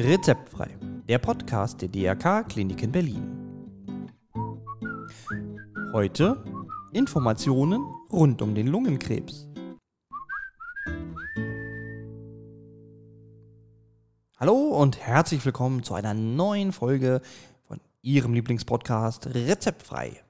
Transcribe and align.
Rezeptfrei, 0.00 0.78
der 1.08 1.18
Podcast 1.18 1.82
der 1.82 1.88
DRK 1.88 2.44
Klinik 2.48 2.84
in 2.84 2.92
Berlin. 2.92 4.30
Heute 5.92 6.44
Informationen 6.92 7.80
rund 8.12 8.40
um 8.40 8.54
den 8.54 8.68
Lungenkrebs. 8.68 9.48
Hallo 14.38 14.52
und 14.52 15.00
herzlich 15.00 15.44
willkommen 15.44 15.82
zu 15.82 15.94
einer 15.94 16.14
neuen 16.14 16.70
Folge 16.70 17.20
von 17.66 17.80
Ihrem 18.00 18.34
Lieblingspodcast 18.34 19.34
Rezeptfrei, 19.34 20.22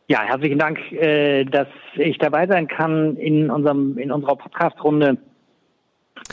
Ja, 0.09 0.23
herzlichen 0.23 0.59
Dank, 0.59 0.81
äh, 0.91 1.45
dass 1.45 1.69
ich 1.95 2.19
dabei 2.19 2.49
sein 2.49 2.67
kann 2.67 3.17
in 3.17 3.49
unserem 3.49 3.97
in 3.97 4.11
unserer 4.11 4.35
Podcast-Runde. 4.35 5.19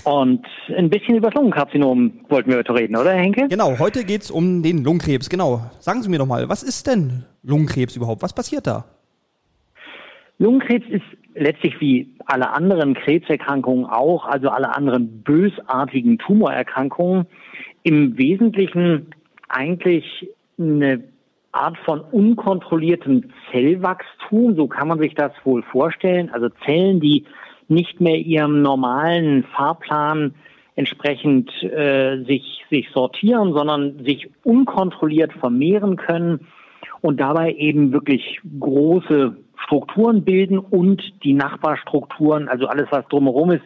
Und 0.03 0.45
ein 0.75 0.89
bisschen 0.89 1.15
über 1.17 1.29
das 1.29 1.35
Lungenkarzinom 1.35 2.21
wollten 2.27 2.49
wir 2.49 2.57
heute 2.57 2.73
reden, 2.73 2.95
oder 2.95 3.13
Henke? 3.13 3.47
Genau, 3.49 3.77
heute 3.77 4.03
geht 4.03 4.23
es 4.23 4.31
um 4.31 4.63
den 4.63 4.83
Lungenkrebs. 4.83 5.29
Genau. 5.29 5.61
Sagen 5.79 6.01
Sie 6.01 6.09
mir 6.09 6.17
doch 6.17 6.25
mal, 6.25 6.49
was 6.49 6.63
ist 6.63 6.87
denn 6.87 7.25
Lungenkrebs 7.43 7.95
überhaupt? 7.95 8.23
Was 8.23 8.33
passiert 8.33 8.65
da? 8.65 8.85
Lungenkrebs 10.39 10.87
ist 10.89 11.03
letztlich 11.35 11.79
wie 11.79 12.09
alle 12.25 12.49
anderen 12.51 12.93
Krebserkrankungen 12.93 13.85
auch, 13.85 14.25
also 14.25 14.49
alle 14.49 14.75
anderen 14.75 15.21
bösartigen 15.21 16.17
Tumorerkrankungen, 16.17 17.27
im 17.83 18.17
Wesentlichen 18.17 19.07
eigentlich 19.47 20.29
eine 20.57 21.03
Art 21.51 21.77
von 21.79 22.01
unkontrolliertem 22.01 23.31
Zellwachstum, 23.51 24.55
so 24.55 24.67
kann 24.67 24.87
man 24.87 24.99
sich 24.99 25.13
das 25.15 25.31
wohl 25.43 25.63
vorstellen. 25.63 26.29
Also 26.29 26.49
Zellen, 26.65 26.99
die 26.99 27.25
nicht 27.67 27.99
mehr 28.01 28.17
ihrem 28.17 28.61
normalen 28.61 29.43
Fahrplan 29.43 30.35
entsprechend 30.75 31.51
äh, 31.63 32.23
sich, 32.25 32.65
sich 32.69 32.89
sortieren, 32.93 33.53
sondern 33.53 34.03
sich 34.05 34.29
unkontrolliert 34.43 35.33
vermehren 35.33 35.97
können 35.97 36.47
und 37.01 37.19
dabei 37.19 37.53
eben 37.53 37.91
wirklich 37.91 38.39
große 38.59 39.35
Strukturen 39.65 40.23
bilden 40.23 40.59
und 40.59 41.01
die 41.23 41.33
Nachbarstrukturen, 41.33 42.47
also 42.47 42.67
alles, 42.67 42.87
was 42.91 43.07
drumherum 43.07 43.51
ist, 43.51 43.63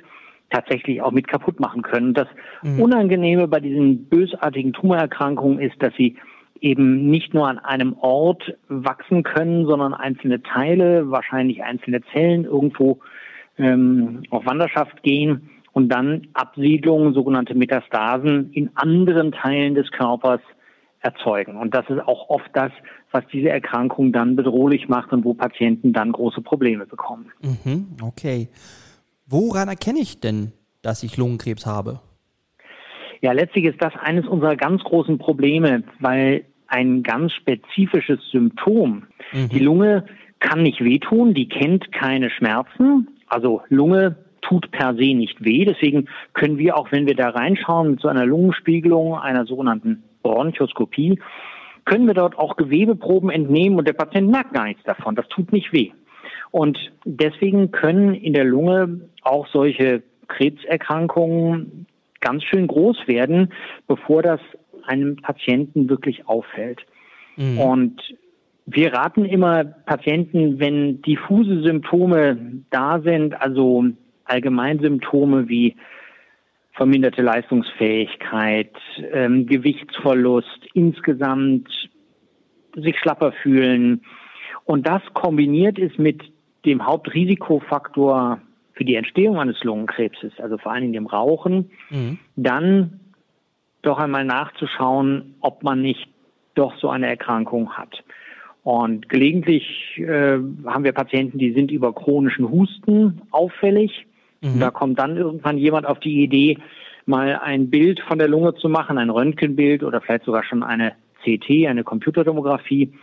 tatsächlich 0.49 1.01
auch 1.01 1.11
mit 1.11 1.27
kaputt 1.27 1.59
machen 1.59 1.81
können. 1.81 2.13
Das 2.13 2.27
mhm. 2.61 2.81
Unangenehme 2.81 3.47
bei 3.47 3.59
diesen 3.59 4.05
bösartigen 4.05 4.73
Tumorerkrankungen 4.73 5.59
ist, 5.59 5.81
dass 5.81 5.93
sie 5.95 6.16
eben 6.61 7.09
nicht 7.09 7.33
nur 7.33 7.47
an 7.47 7.59
einem 7.59 7.93
Ort 7.99 8.55
wachsen 8.69 9.23
können, 9.23 9.66
sondern 9.66 9.93
einzelne 9.93 10.41
Teile, 10.41 11.11
wahrscheinlich 11.11 11.63
einzelne 11.63 12.01
Zellen 12.13 12.45
irgendwo 12.45 12.99
ähm, 13.57 14.23
auf 14.29 14.45
Wanderschaft 14.45 15.03
gehen 15.03 15.49
und 15.73 15.89
dann 15.89 16.27
Absiedlungen, 16.33 17.13
sogenannte 17.13 17.55
Metastasen 17.55 18.51
in 18.53 18.69
anderen 18.75 19.31
Teilen 19.31 19.75
des 19.75 19.91
Körpers 19.91 20.39
erzeugen. 21.03 21.58
Und 21.58 21.75
das 21.75 21.86
ist 21.90 22.00
auch 22.00 22.30
oft 22.30 22.50
das, 22.53 22.72
was 23.12 23.24
diese 23.31 23.50
Erkrankung 23.50 24.12
dann 24.12 24.36
bedrohlich 24.36 24.88
macht 24.88 25.12
und 25.12 25.24
wo 25.25 25.34
Patienten 25.34 25.94
dann 25.94 26.12
große 26.12 26.41
Probleme 26.41 26.86
bekommen. 26.86 27.31
Mhm, 27.41 27.97
okay. 28.02 28.50
Woran 29.28 29.68
erkenne 29.68 30.00
ich 30.00 30.19
denn, 30.19 30.53
dass 30.81 31.03
ich 31.03 31.18
Lungenkrebs 31.18 31.66
habe? 31.66 32.00
Ja, 33.22 33.31
letztlich 33.31 33.66
ist 33.66 33.81
das 33.81 33.94
eines 34.02 34.28
unserer 34.28 34.56
ganz 34.56 34.84
großen 34.84 35.18
Probleme, 35.18 35.84
weil 36.00 36.46
ein 36.68 37.03
ganz 37.03 37.34
spezifisches 37.34 38.20
Symptom, 38.31 39.03
mhm. 39.31 39.50
die 39.50 39.59
Lunge 39.59 40.06
kann 40.40 40.64
nicht 40.64 40.84
wehtun, 40.84 41.34
die 41.34 41.47
kennt 41.47 41.91
keine 41.91 42.30
Schmerzen, 42.30 43.08
also 43.28 43.62
Lunge 43.70 44.18
tut 44.41 44.72
per 44.72 44.94
se 44.96 45.14
nicht 45.14 45.44
weh. 45.44 45.64
Deswegen 45.64 46.09
können 46.34 46.58
wir 46.58 46.78
auch, 46.78 46.91
wenn 46.91 47.08
wir 47.08 47.16
da 47.16 47.30
reinschauen 47.30 47.91
mit 47.91 48.02
so 48.02 48.09
einer 48.09 48.25
Lungenspiegelung, 48.25 49.16
einer 49.18 49.46
sogenannten 49.46 50.03
Bronchoskopie, 50.23 51.19
können 51.85 52.07
wir 52.07 52.13
dort 52.13 52.38
auch 52.39 52.56
Gewebeproben 52.56 53.29
entnehmen 53.29 53.78
und 53.78 53.88
der 53.88 53.94
Patient 53.94 54.31
merkt 54.31 54.53
gar 54.53 54.66
nichts 54.66 54.84
davon. 54.84 55.16
Das 55.16 55.28
tut 55.28 55.51
nicht 55.51 55.73
weh. 55.73 55.91
Und 56.51 56.78
deswegen 57.03 57.72
können 57.72 58.13
in 58.13 58.34
der 58.34 58.45
Lunge 58.45 59.01
auch 59.23 59.47
solche 59.47 60.03
Krebserkrankungen 60.28 61.85
ganz 62.22 62.44
schön 62.44 62.67
groß 62.67 63.07
werden, 63.07 63.51
bevor 63.88 64.22
das 64.22 64.39
einem 64.85 65.17
Patienten 65.17 65.89
wirklich 65.89 66.28
auffällt. 66.28 66.85
Mhm. 67.35 67.59
Und 67.59 68.01
wir 68.66 68.94
raten 68.94 69.25
immer 69.25 69.63
Patienten, 69.63 70.59
wenn 70.59 71.01
diffuse 71.01 71.63
Symptome 71.63 72.63
da 72.69 73.01
sind, 73.01 73.40
also 73.41 73.85
Allgemeinsymptome 74.25 75.50
wie 75.50 75.75
verminderte 76.73 77.22
Leistungsfähigkeit, 77.22 78.72
ähm, 79.11 79.45
Gewichtsverlust, 79.45 80.67
insgesamt 80.73 81.69
sich 82.75 82.97
schlapper 83.00 83.31
fühlen. 83.31 84.01
Und 84.66 84.88
das 84.88 85.01
kombiniert 85.13 85.78
ist 85.78 86.00
mit 86.00 86.23
dem 86.66 86.85
Hauptrisikofaktor 86.85 88.41
für 88.73 88.85
die 88.85 88.95
Entstehung 88.95 89.38
eines 89.39 89.63
Lungenkrebses, 89.63 90.34
also 90.39 90.57
vor 90.57 90.72
allen 90.72 90.81
Dingen 90.81 90.94
dem 90.94 91.07
Rauchen, 91.07 91.69
mhm. 91.89 92.17
dann 92.35 93.00
doch 93.84 94.00
einmal 94.00 94.25
nachzuschauen, 94.25 95.35
ob 95.41 95.61
man 95.61 95.81
nicht 95.81 96.07
doch 96.55 96.75
so 96.79 96.90
eine 96.90 97.07
Erkrankung 97.07 97.73
hat. 97.73 98.03
Und 98.63 99.09
gelegentlich 99.09 99.97
äh, 99.97 100.38
haben 100.66 100.84
wir 100.84 100.94
Patienten, 100.94 101.38
die 101.38 101.51
sind 101.51 101.69
über 101.69 101.94
chronischen 101.94 102.50
Husten 102.50 103.22
auffällig. 103.31 104.07
Mhm. 104.43 104.59
Da 104.59 104.69
kommt 104.69 104.99
dann 104.99 105.17
irgendwann 105.17 105.57
jemand 105.57 105.87
auf 105.87 105.99
die 105.99 106.22
Idee, 106.22 106.57
mal 107.05 107.40
ein 107.41 107.69
Bild 107.69 107.99
von 108.01 108.19
der 108.19 108.28
Lunge 108.28 108.53
zu 108.55 108.69
machen, 108.69 108.97
ein 108.97 109.09
Röntgenbild 109.09 109.84
oder 109.84 110.01
vielleicht 110.01 110.25
sogar 110.25 110.43
schon 110.43 110.63
eine 110.63 110.93
CT, 111.23 111.67
eine 111.67 111.84
Computertomographie. 111.84 112.93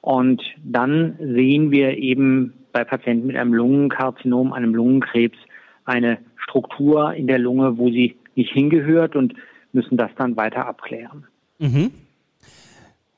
Und 0.00 0.42
dann 0.62 1.16
sehen 1.18 1.70
wir 1.70 1.96
eben 1.98 2.54
bei 2.72 2.84
Patienten 2.84 3.26
mit 3.26 3.36
einem 3.36 3.52
Lungenkarzinom, 3.52 4.52
einem 4.52 4.74
Lungenkrebs, 4.74 5.36
eine 5.84 6.18
Struktur 6.36 7.14
in 7.14 7.26
der 7.26 7.38
Lunge, 7.38 7.76
wo 7.78 7.90
sie 7.90 8.16
nicht 8.34 8.52
hingehört 8.52 9.16
und 9.16 9.34
müssen 9.72 9.96
das 9.96 10.10
dann 10.16 10.36
weiter 10.36 10.66
abklären. 10.66 11.26
Mhm. 11.58 11.90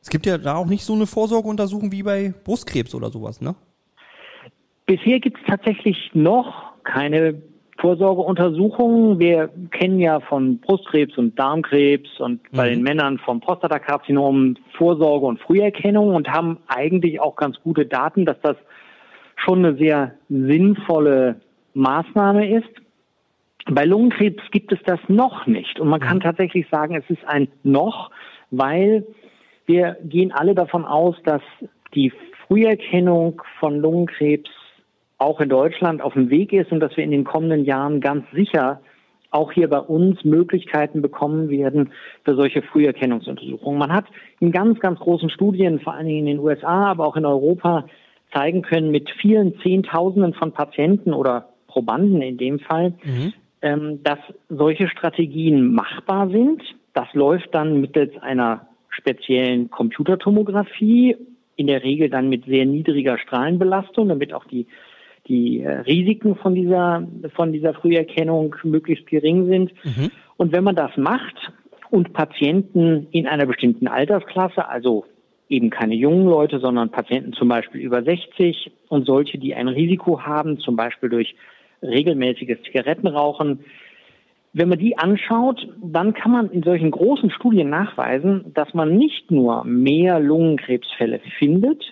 Es 0.01 0.11
gibt 0.11 0.27
ja 0.27 0.39
da 0.39 0.57
auch 0.57 0.67
nicht 0.67 0.83
so 0.83 0.95
eine 0.95 1.07
Vorsorgeuntersuchung 1.07 1.93
wie 1.93 2.03
bei 2.03 2.35
Brustkrebs 2.45 2.95
oder 2.95 3.11
sowas, 3.11 3.41
ne? 3.41 3.55
Bisher 4.87 5.21
gibt 5.21 5.39
es 5.39 5.47
tatsächlich 5.47 6.11
noch 6.13 6.73
keine 6.83 7.41
Vorsorgeuntersuchungen. 7.83 9.19
Wir 9.19 9.51
kennen 9.73 9.99
ja 9.99 10.21
von 10.21 10.59
Brustkrebs 10.59 11.19
und 11.19 11.37
Darmkrebs 11.37 12.21
und 12.21 12.41
bei 12.53 12.71
den 12.71 12.79
mhm. 12.79 12.85
Männern 12.85 13.19
vom 13.19 13.41
Prostatakarzinom 13.41 14.57
Vorsorge 14.79 15.27
und 15.27 15.41
Früherkennung 15.41 16.15
und 16.15 16.29
haben 16.29 16.59
eigentlich 16.69 17.21
auch 17.21 17.35
ganz 17.35 17.61
gute 17.61 17.85
Daten, 17.85 18.25
dass 18.25 18.41
das 18.41 18.57
schon 19.35 19.65
eine 19.65 19.77
sehr 19.77 20.15
sinnvolle 20.29 21.41
Maßnahme 21.75 22.57
ist. 22.57 22.71
Bei 23.69 23.85
Lungenkrebs 23.85 24.43
gibt 24.53 24.73
es 24.73 24.79
das 24.87 25.01
noch 25.09 25.47
nicht. 25.49 25.81
Und 25.81 25.89
man 25.89 26.01
kann 26.01 26.19
mhm. 26.19 26.23
tatsächlich 26.23 26.67
sagen, 26.71 26.95
es 26.95 27.11
ist 27.11 27.25
ein 27.27 27.49
noch, 27.65 28.13
weil 28.53 29.05
wir 29.67 29.97
gehen 30.05 30.31
alle 30.31 30.55
davon 30.55 30.85
aus, 30.85 31.17
dass 31.25 31.43
die 31.95 32.13
Früherkennung 32.47 33.43
von 33.59 33.81
Lungenkrebs 33.81 34.51
auch 35.23 35.41
in 35.41 35.49
Deutschland 35.49 36.03
auf 36.03 36.15
dem 36.15 36.31
Weg 36.31 36.53
ist 36.53 36.73
und 36.73 36.81
dass 36.81 36.97
wir 36.97 37.05
in 37.05 37.13
den 37.13 37.25
kommenden 37.25 37.65
Jahren 37.65 38.01
ganz 38.01 38.25
sicher 38.33 38.81
auch 39.31 39.53
hier 39.53 39.69
bei 39.69 39.79
uns 39.79 40.25
Möglichkeiten 40.25 41.01
bekommen 41.01 41.49
werden 41.49 41.91
für 42.25 42.35
solche 42.35 42.61
Früherkennungsuntersuchungen. 42.61 43.79
Man 43.79 43.93
hat 43.93 44.05
in 44.41 44.53
ganz, 44.53 44.79
ganz 44.81 44.99
großen 44.99 45.31
Studien, 45.31 45.81
vor 45.81 45.95
allen 45.95 46.07
Dingen 46.07 46.27
in 46.27 46.37
den 46.37 46.39
USA, 46.39 46.91
aber 46.91 47.07
auch 47.07 47.17
in 47.17 47.25
Europa, 47.25 47.87
zeigen 48.35 48.63
können 48.63 48.91
mit 48.91 49.11
vielen 49.21 49.59
Zehntausenden 49.61 50.35
von 50.35 50.53
Patienten 50.53 51.13
oder 51.13 51.49
Probanden 51.67 52.21
in 52.21 52.37
dem 52.37 52.59
Fall, 52.59 52.95
mhm. 53.03 53.33
ähm, 53.63 54.01
dass 54.03 54.19
solche 54.49 54.89
Strategien 54.89 55.73
machbar 55.73 56.29
sind. 56.29 56.63
Das 56.95 57.09
läuft 57.15 57.55
dann 57.55 57.81
mittels 57.81 58.13
einer 58.21 58.67
speziellen 58.91 59.71
Computertomographie, 59.71 61.17
in 61.57 61.67
der 61.67 61.83
Regel 61.83 62.11
dann 62.11 62.29
mit 62.29 62.45
sehr 62.47 62.67
niedriger 62.67 63.19
Strahlenbelastung, 63.19 64.09
damit 64.09 64.35
auch 64.35 64.45
die 64.45 64.67
die 65.29 65.61
äh, 65.61 65.81
Risiken 65.81 66.37
von 66.37 66.55
dieser, 66.55 67.07
von 67.35 67.53
dieser 67.53 67.75
Früherkennung 67.75 68.57
möglichst 68.65 69.07
gering 69.07 69.47
sind. 69.47 69.73
Mhm. 69.85 70.11
Und 70.37 70.53
wenn 70.53 70.65
man 70.65 70.77
das 70.77 70.97
macht 70.97 71.53
und 71.91 72.13
Patienten 72.13 73.07
in 73.13 73.27
einer 73.27 73.47
bestimmten 73.47 73.87
Altersklasse, 73.87 74.69
also 74.69 75.05
eben 75.49 75.71
keine 75.71 75.95
jungen 75.95 76.27
Leute, 76.27 76.59
sondern 76.59 76.91
Patienten 76.91 77.35
zum 77.35 77.49
Beispiel 77.49 77.81
über 77.81 78.03
60 78.03 78.73
und 78.89 79.07
solche, 79.07 79.39
die 79.39 79.55
ein 79.55 79.69
Risiko 79.69 80.23
haben, 80.23 80.59
zum 80.59 80.77
Beispiel 80.77 81.11
durch 81.11 81.35
regelmäßiges 81.83 82.63
Zigarettenrauchen, 82.63 83.61
wenn 84.55 84.69
man 84.69 84.79
die 84.79 84.99
anschaut, 84.99 85.67
dann 85.83 86.13
kann 86.13 86.33
man 86.33 86.51
in 86.51 86.63
solchen 86.63 86.91
großen 86.91 87.31
Studien 87.31 87.71
nachweisen, 87.71 88.53
dass 88.53 88.75
man 88.75 88.97
nicht 88.97 89.31
nur 89.31 89.65
mehr 89.65 90.21
Lungenkrebsfälle 90.21 91.21
findet, 91.39 91.83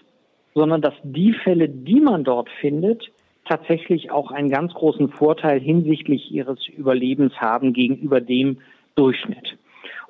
sondern 0.55 0.83
dass 0.83 0.95
die 1.03 1.33
Fälle, 1.33 1.69
die 1.69 2.01
man 2.01 2.25
dort 2.25 2.51
findet, 2.61 3.11
tatsächlich 3.45 4.11
auch 4.11 4.31
einen 4.31 4.51
ganz 4.51 4.73
großen 4.75 5.11
Vorteil 5.11 5.61
hinsichtlich 5.61 6.31
ihres 6.31 6.67
Überlebens 6.69 7.35
haben 7.35 7.73
gegenüber 7.73 8.21
dem 8.21 8.59
Durchschnitt. 8.95 9.59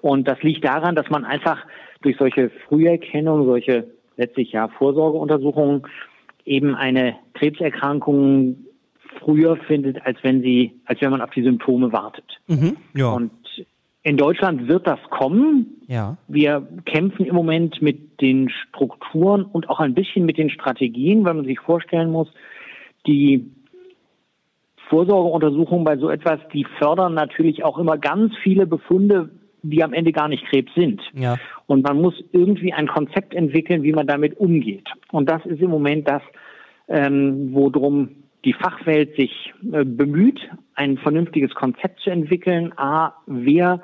Und 0.00 0.29
das 0.29 0.43
liegt 0.43 0.65
daran, 0.65 0.94
dass 0.94 1.11
man 1.11 1.25
einfach 1.25 1.59
durch 2.03 2.17
solche 2.17 2.50
Früherkennung, 2.69 3.44
solche 3.44 3.87
letztlich 4.17 4.53
ja 4.53 4.69
Vorsorgeuntersuchungen 4.69 5.82
eben 6.44 6.75
eine 6.75 7.17
Krebserkrankung 7.35 8.56
früher 9.19 9.56
findet, 9.56 10.05
als 10.06 10.19
wenn 10.23 10.43
sie, 10.43 10.81
als 10.85 11.00
wenn 11.00 11.11
man 11.11 11.21
auf 11.21 11.31
die 11.31 11.43
Symptome 11.43 11.93
wartet. 11.93 12.25
Mhm, 12.47 12.76
ja. 12.94 13.11
Und 13.12 13.31
in 14.03 14.17
Deutschland 14.17 14.69
wird 14.69 14.87
das 14.87 15.00
kommen. 15.11 15.83
Ja. 15.87 16.17
Wir 16.29 16.67
kämpfen 16.87 17.26
im 17.26 17.35
Moment 17.35 17.83
mit 17.83 18.21
den 18.21 18.49
Strukturen 18.49 19.44
und 19.44 19.69
auch 19.69 19.81
ein 19.81 19.94
bisschen 19.94 20.25
mit 20.25 20.38
den 20.38 20.49
Strategien, 20.49 21.25
weil 21.25 21.35
man 21.35 21.44
sich 21.44 21.61
vorstellen 21.61 22.11
muss, 22.11 22.29
die 23.06 23.50
Vorsorgeuntersuchungen 24.88 25.85
bei 25.85 25.97
so 25.97 26.11
etwas, 26.11 26.41
die 26.52 26.67
fördern 26.79 27.14
natürlich 27.14 27.64
auch 27.64 27.79
immer 27.79 27.97
ganz 27.97 28.35
viele 28.43 28.67
Befunde, 28.67 29.31
die 29.62 29.82
am 29.85 29.93
Ende 29.93 30.12
gar 30.12 30.29
nicht 30.29 30.44
Krebs 30.47 30.73
sind. 30.75 31.00
Ja. 31.14 31.37
Und 31.67 31.85
man 31.85 32.00
muss 32.00 32.14
irgendwie 32.32 32.73
ein 32.73 32.88
Konzept 32.88 33.35
entwickeln, 33.35 33.82
wie 33.82 33.93
man 33.93 34.06
damit 34.06 34.38
umgeht. 34.38 34.88
Und 35.12 35.31
das 35.31 35.44
ist 35.47 35.61
im 35.61 35.70
Moment 35.70 36.08
das, 36.08 36.23
ähm, 36.88 37.50
worum 37.52 38.11
die 38.44 38.55
Fachwelt 38.55 39.14
sich 39.17 39.52
äh, 39.73 39.85
bemüht, 39.85 40.41
ein 40.75 40.97
vernünftiges 40.99 41.55
Konzept 41.55 42.00
zu 42.00 42.11
entwickeln. 42.11 42.73
A, 42.76 43.14
wer 43.26 43.82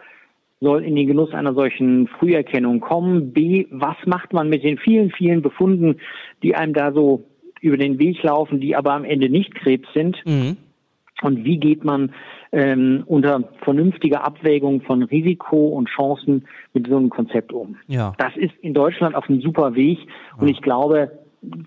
soll 0.61 0.83
in 0.83 0.97
den 0.97 1.07
Genuss 1.07 1.33
einer 1.35 1.55
solchen 1.55 2.09
Früherkennung 2.09 2.81
kommen? 2.81 3.33
B, 3.33 3.67
was 3.71 3.97
macht 4.07 4.33
man 4.33 4.49
mit 4.49 4.65
den 4.65 4.79
vielen, 4.79 5.11
vielen 5.11 5.43
Befunden, 5.43 6.01
die 6.43 6.55
einem 6.55 6.73
da 6.73 6.93
so 6.93 7.25
über 7.67 7.77
den 7.77 7.99
Weg 7.99 8.23
laufen, 8.23 8.61
die 8.61 8.77
aber 8.77 8.93
am 8.93 9.05
Ende 9.05 9.29
nicht 9.29 9.55
Krebs 9.55 9.89
sind. 9.93 10.17
Mhm. 10.25 10.57
Und 11.23 11.45
wie 11.45 11.59
geht 11.59 11.85
man 11.85 12.13
ähm, 12.53 13.03
unter 13.07 13.45
vernünftiger 13.63 14.25
Abwägung 14.25 14.83
von 14.83 15.03
Risiko 15.03 15.69
und 15.69 15.89
Chancen 15.89 16.47
mit 16.75 16.87
so 16.87 16.97
einem 16.97 17.11
Konzept 17.11 17.53
um? 17.53 17.77
Ja. 17.87 18.13
Das 18.19 18.37
ist 18.37 18.55
in 18.61 18.75
Deutschland 18.75 19.15
auf 19.15 19.29
einem 19.29 19.41
super 19.41 19.75
Weg. 19.75 19.99
Ja. 19.99 20.43
Und 20.43 20.49
ich 20.49 20.61
glaube, 20.61 21.11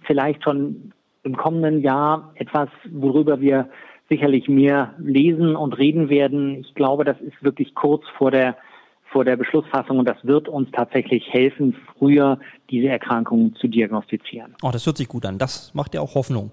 vielleicht 0.06 0.44
schon 0.44 0.94
im 1.24 1.36
kommenden 1.36 1.82
Jahr 1.82 2.32
etwas, 2.36 2.70
worüber 2.92 3.42
wir 3.42 3.70
sicherlich 4.10 4.48
mehr 4.48 4.94
lesen 5.00 5.56
und 5.56 5.78
reden 5.78 6.10
werden. 6.10 6.62
Ich 6.62 6.74
glaube, 6.74 7.04
das 7.04 7.20
ist 7.22 7.44
wirklich 7.44 7.76
kurz 7.76 8.04
vor 8.18 8.32
der 8.32 8.56
vor 9.12 9.26
der 9.26 9.36
Beschlussfassung 9.36 10.00
und 10.00 10.08
das 10.08 10.18
wird 10.24 10.48
uns 10.48 10.70
tatsächlich 10.72 11.28
helfen, 11.32 11.76
früher 11.98 12.40
diese 12.70 12.88
Erkrankungen 12.88 13.56
zu 13.56 13.68
diagnostizieren. 13.68 14.56
Oh, 14.62 14.72
das 14.72 14.86
hört 14.86 14.98
sich 14.98 15.08
gut 15.08 15.26
an. 15.26 15.38
Das 15.38 15.74
macht 15.74 15.94
ja 15.94 16.02
auch 16.02 16.16
Hoffnung. 16.16 16.52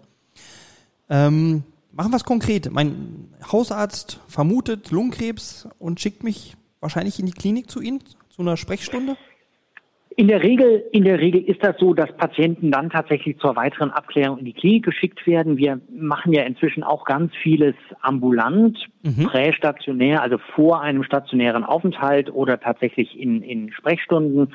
Ähm, 1.08 1.62
machen 1.93 2.11
wir 2.11 2.17
es 2.17 2.25
konkret. 2.25 2.70
Mein 2.70 3.29
Hausarzt 3.53 4.20
vermutet 4.26 4.91
Lungenkrebs 4.91 5.69
und 5.79 6.00
schickt 6.00 6.25
mich 6.25 6.56
wahrscheinlich 6.81 7.19
in 7.19 7.26
die 7.26 7.32
Klinik 7.32 7.70
zu 7.70 7.81
Ihnen, 7.81 8.00
zu 8.29 8.43
einer 8.43 8.56
Sprechstunde? 8.56 9.17
In 10.19 10.29
der 10.29 10.43
Regel, 10.43 10.83
in 10.93 11.05
der 11.05 11.21
Regel 11.21 11.43
ist 11.43 11.63
das 11.63 11.77
so, 11.79 11.93
dass 11.93 12.11
Patienten 12.17 12.71
dann 12.71 12.89
tatsächlich 12.89 13.39
zur 13.39 13.55
weiteren 13.55 13.91
Abklärung 13.91 14.39
in 14.39 14.47
die 14.47 14.55
Klinik 14.55 14.87
geschickt 14.87 15.27
werden. 15.27 15.59
Wir 15.59 15.79
machen 15.91 16.33
ja 16.33 16.43
inzwischen 16.45 16.83
auch 16.83 17.05
ganz 17.05 17.33
vieles 17.43 17.75
ambulant, 18.01 18.79
mhm. 19.03 19.25
prästationär, 19.25 20.23
also 20.23 20.39
vor 20.55 20.81
einem 20.81 21.03
stationären 21.03 21.65
Aufenthalt 21.65 22.33
oder 22.33 22.59
tatsächlich 22.59 23.21
in, 23.21 23.43
in 23.43 23.71
Sprechstunden. 23.73 24.55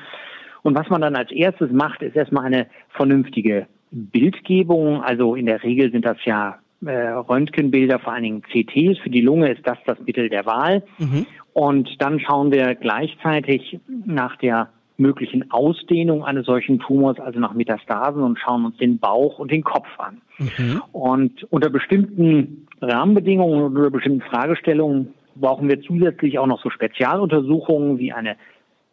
Und 0.62 0.76
was 0.76 0.88
man 0.88 1.00
dann 1.00 1.14
als 1.14 1.30
erstes 1.30 1.70
macht, 1.70 2.02
ist 2.02 2.16
erstmal 2.16 2.46
eine 2.46 2.66
vernünftige 2.88 3.68
Bildgebung. 3.92 5.00
Also 5.02 5.36
in 5.36 5.46
der 5.46 5.62
Regel 5.62 5.92
sind 5.92 6.04
das 6.04 6.18
ja 6.24 6.58
äh, 6.84 6.90
Röntgenbilder, 6.90 8.00
vor 8.00 8.12
allen 8.12 8.24
Dingen 8.24 8.42
CTs. 8.50 8.98
Für 8.98 9.10
die 9.10 9.20
Lunge 9.20 9.52
ist 9.52 9.64
das 9.64 9.78
das 9.86 10.00
Mittel 10.00 10.28
der 10.28 10.44
Wahl. 10.44 10.82
Mhm. 10.98 11.24
Und 11.52 12.02
dann 12.02 12.18
schauen 12.18 12.50
wir 12.50 12.74
gleichzeitig 12.74 13.78
nach 13.86 14.34
der 14.36 14.70
möglichen 14.96 15.50
Ausdehnung 15.50 16.24
eines 16.24 16.46
solchen 16.46 16.78
Tumors, 16.78 17.18
also 17.18 17.38
nach 17.38 17.54
Metastasen 17.54 18.22
und 18.22 18.38
schauen 18.38 18.66
uns 18.66 18.76
den 18.76 18.98
Bauch 18.98 19.38
und 19.38 19.50
den 19.50 19.64
Kopf 19.64 19.88
an. 19.98 20.20
Mhm. 20.38 20.82
Und 20.92 21.44
unter 21.50 21.70
bestimmten 21.70 22.66
Rahmenbedingungen 22.80 23.62
und 23.62 23.76
unter 23.76 23.90
bestimmten 23.90 24.22
Fragestellungen 24.22 25.14
brauchen 25.34 25.68
wir 25.68 25.80
zusätzlich 25.82 26.38
auch 26.38 26.46
noch 26.46 26.62
so 26.62 26.70
Spezialuntersuchungen 26.70 27.98
wie 27.98 28.12
eine 28.12 28.36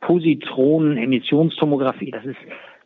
Positronen-Emissionstomographie. 0.02 2.12
Das 2.12 2.26
ist 2.26 2.38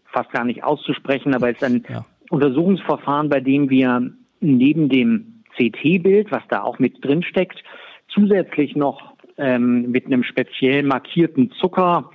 fast 0.06 0.32
gar 0.32 0.46
nicht 0.46 0.64
auszusprechen, 0.64 1.36
aber 1.36 1.50
es 1.50 1.58
ist 1.58 1.64
ein 1.64 1.84
ja. 1.90 2.06
Untersuchungsverfahren, 2.30 3.30
bei 3.30 3.40
dem 3.40 3.70
wir 3.70 4.12
neben 4.40 4.90
dem 4.90 5.44
CT-Bild, 5.56 6.32
was 6.32 6.44
da 6.50 6.64
auch 6.64 6.80
mit 6.80 7.06
drin 7.06 7.22
steckt, 7.24 7.64
zusätzlich 8.08 8.76
noch 8.76 9.14
ähm, 9.38 9.92
mit 9.92 10.06
einem 10.06 10.24
speziell 10.24 10.84
markierten 10.84 11.52
Zucker 11.60 12.10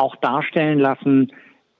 auch 0.00 0.16
darstellen 0.16 0.78
lassen, 0.78 1.32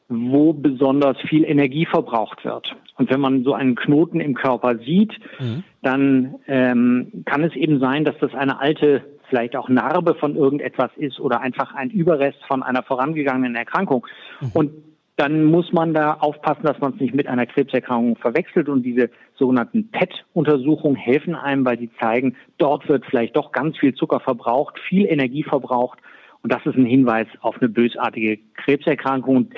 wo 0.08 0.52
besonders 0.52 1.16
viel 1.28 1.44
Energie 1.44 1.86
verbraucht 1.86 2.44
wird. 2.44 2.76
Und 2.96 3.10
wenn 3.10 3.20
man 3.20 3.44
so 3.44 3.54
einen 3.54 3.76
Knoten 3.76 4.20
im 4.20 4.34
Körper 4.34 4.76
sieht, 4.78 5.12
mhm. 5.38 5.62
dann 5.82 6.34
ähm, 6.48 7.22
kann 7.24 7.44
es 7.44 7.54
eben 7.54 7.78
sein, 7.78 8.04
dass 8.04 8.16
das 8.20 8.34
eine 8.34 8.60
alte, 8.60 9.02
vielleicht 9.28 9.56
auch 9.56 9.68
Narbe 9.68 10.16
von 10.16 10.34
irgendetwas 10.36 10.90
ist 10.96 11.20
oder 11.20 11.40
einfach 11.40 11.74
ein 11.74 11.90
Überrest 11.90 12.38
von 12.48 12.62
einer 12.62 12.82
vorangegangenen 12.82 13.54
Erkrankung. 13.54 14.06
Mhm. 14.40 14.50
Und 14.52 14.70
dann 15.14 15.44
muss 15.44 15.72
man 15.72 15.94
da 15.94 16.14
aufpassen, 16.14 16.64
dass 16.64 16.80
man 16.80 16.94
es 16.94 17.00
nicht 17.00 17.14
mit 17.14 17.28
einer 17.28 17.46
Krebserkrankung 17.46 18.16
verwechselt. 18.16 18.68
Und 18.68 18.82
diese 18.82 19.10
sogenannten 19.36 19.90
PET-Untersuchungen 19.90 20.96
helfen 20.96 21.34
einem, 21.36 21.64
weil 21.64 21.78
sie 21.78 21.90
zeigen, 22.00 22.36
dort 22.58 22.88
wird 22.88 23.04
vielleicht 23.06 23.36
doch 23.36 23.52
ganz 23.52 23.78
viel 23.78 23.94
Zucker 23.94 24.18
verbraucht, 24.18 24.78
viel 24.88 25.06
Energie 25.06 25.44
verbraucht 25.44 25.98
und 26.42 26.52
das 26.52 26.64
ist 26.64 26.76
ein 26.76 26.86
Hinweis 26.86 27.26
auf 27.40 27.60
eine 27.60 27.68
bösartige 27.68 28.38
Krebserkrankung. 28.54 29.50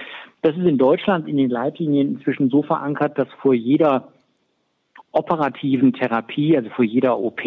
Das 0.43 0.57
ist 0.57 0.65
in 0.65 0.79
Deutschland 0.79 1.29
in 1.29 1.37
den 1.37 1.51
Leitlinien 1.51 2.17
inzwischen 2.17 2.51
so 2.51 2.63
verankert, 2.63 3.19
dass 3.19 3.29
vor 3.41 3.55
jeder 3.55 4.09
operativen 5.13 5.93
Therapie, 5.93 6.57
also 6.57 6.71
vor 6.71 6.85
jeder 6.85 7.19
OP, 7.19 7.43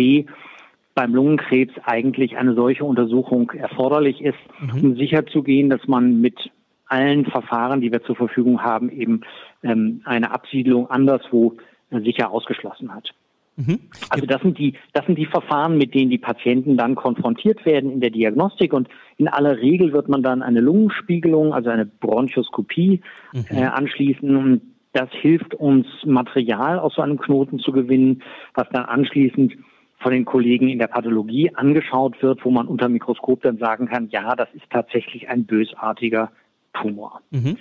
beim 0.93 1.13
Lungenkrebs 1.13 1.73
eigentlich 1.83 2.37
eine 2.37 2.53
solche 2.53 2.85
Untersuchung 2.85 3.51
erforderlich 3.51 4.21
ist, 4.21 4.37
mhm. 4.59 4.83
um 4.83 4.95
sicherzugehen, 4.95 5.69
dass 5.69 5.85
man 5.87 6.21
mit 6.21 6.51
allen 6.87 7.25
Verfahren, 7.25 7.81
die 7.81 7.91
wir 7.91 8.03
zur 8.03 8.15
Verfügung 8.15 8.61
haben, 8.61 8.89
eben 8.89 9.21
ähm, 9.63 10.01
eine 10.05 10.31
Absiedlung 10.31 10.89
anderswo 10.89 11.57
äh, 11.89 11.99
sicher 11.99 12.31
ausgeschlossen 12.31 12.93
hat. 12.93 13.13
Mhm. 13.57 13.79
Also 14.09 14.25
das 14.25 14.41
sind 14.41 14.57
die, 14.57 14.73
das 14.93 15.05
sind 15.05 15.17
die 15.17 15.25
Verfahren, 15.25 15.77
mit 15.77 15.93
denen 15.93 16.09
die 16.09 16.17
Patienten 16.17 16.77
dann 16.77 16.95
konfrontiert 16.95 17.65
werden 17.65 17.91
in 17.91 18.01
der 18.01 18.09
Diagnostik 18.09 18.73
und 18.73 18.89
in 19.17 19.27
aller 19.27 19.57
Regel 19.59 19.93
wird 19.93 20.09
man 20.09 20.23
dann 20.23 20.41
eine 20.41 20.59
Lungenspiegelung, 20.59 21.53
also 21.53 21.69
eine 21.69 21.85
Bronchoskopie 21.85 23.01
mhm. 23.33 23.45
äh, 23.49 23.63
anschließen 23.63 24.35
und 24.35 24.61
das 24.91 25.09
hilft 25.11 25.53
uns 25.55 25.87
Material 26.05 26.79
aus 26.79 26.95
so 26.95 27.01
einem 27.01 27.17
Knoten 27.17 27.59
zu 27.59 27.71
gewinnen, 27.71 28.23
was 28.53 28.67
dann 28.71 28.85
anschließend 28.85 29.53
von 29.99 30.11
den 30.11 30.25
Kollegen 30.25 30.69
in 30.69 30.79
der 30.79 30.87
Pathologie 30.87 31.53
angeschaut 31.53 32.21
wird, 32.21 32.43
wo 32.45 32.51
man 32.51 32.67
unter 32.67 32.89
Mikroskop 32.89 33.41
dann 33.41 33.57
sagen 33.57 33.87
kann, 33.87 34.09
ja, 34.09 34.35
das 34.35 34.47
ist 34.53 34.65
tatsächlich 34.69 35.29
ein 35.29 35.45
bösartiger 35.45 36.31
Tumor. 36.73 37.21
Mhm. 37.31 37.57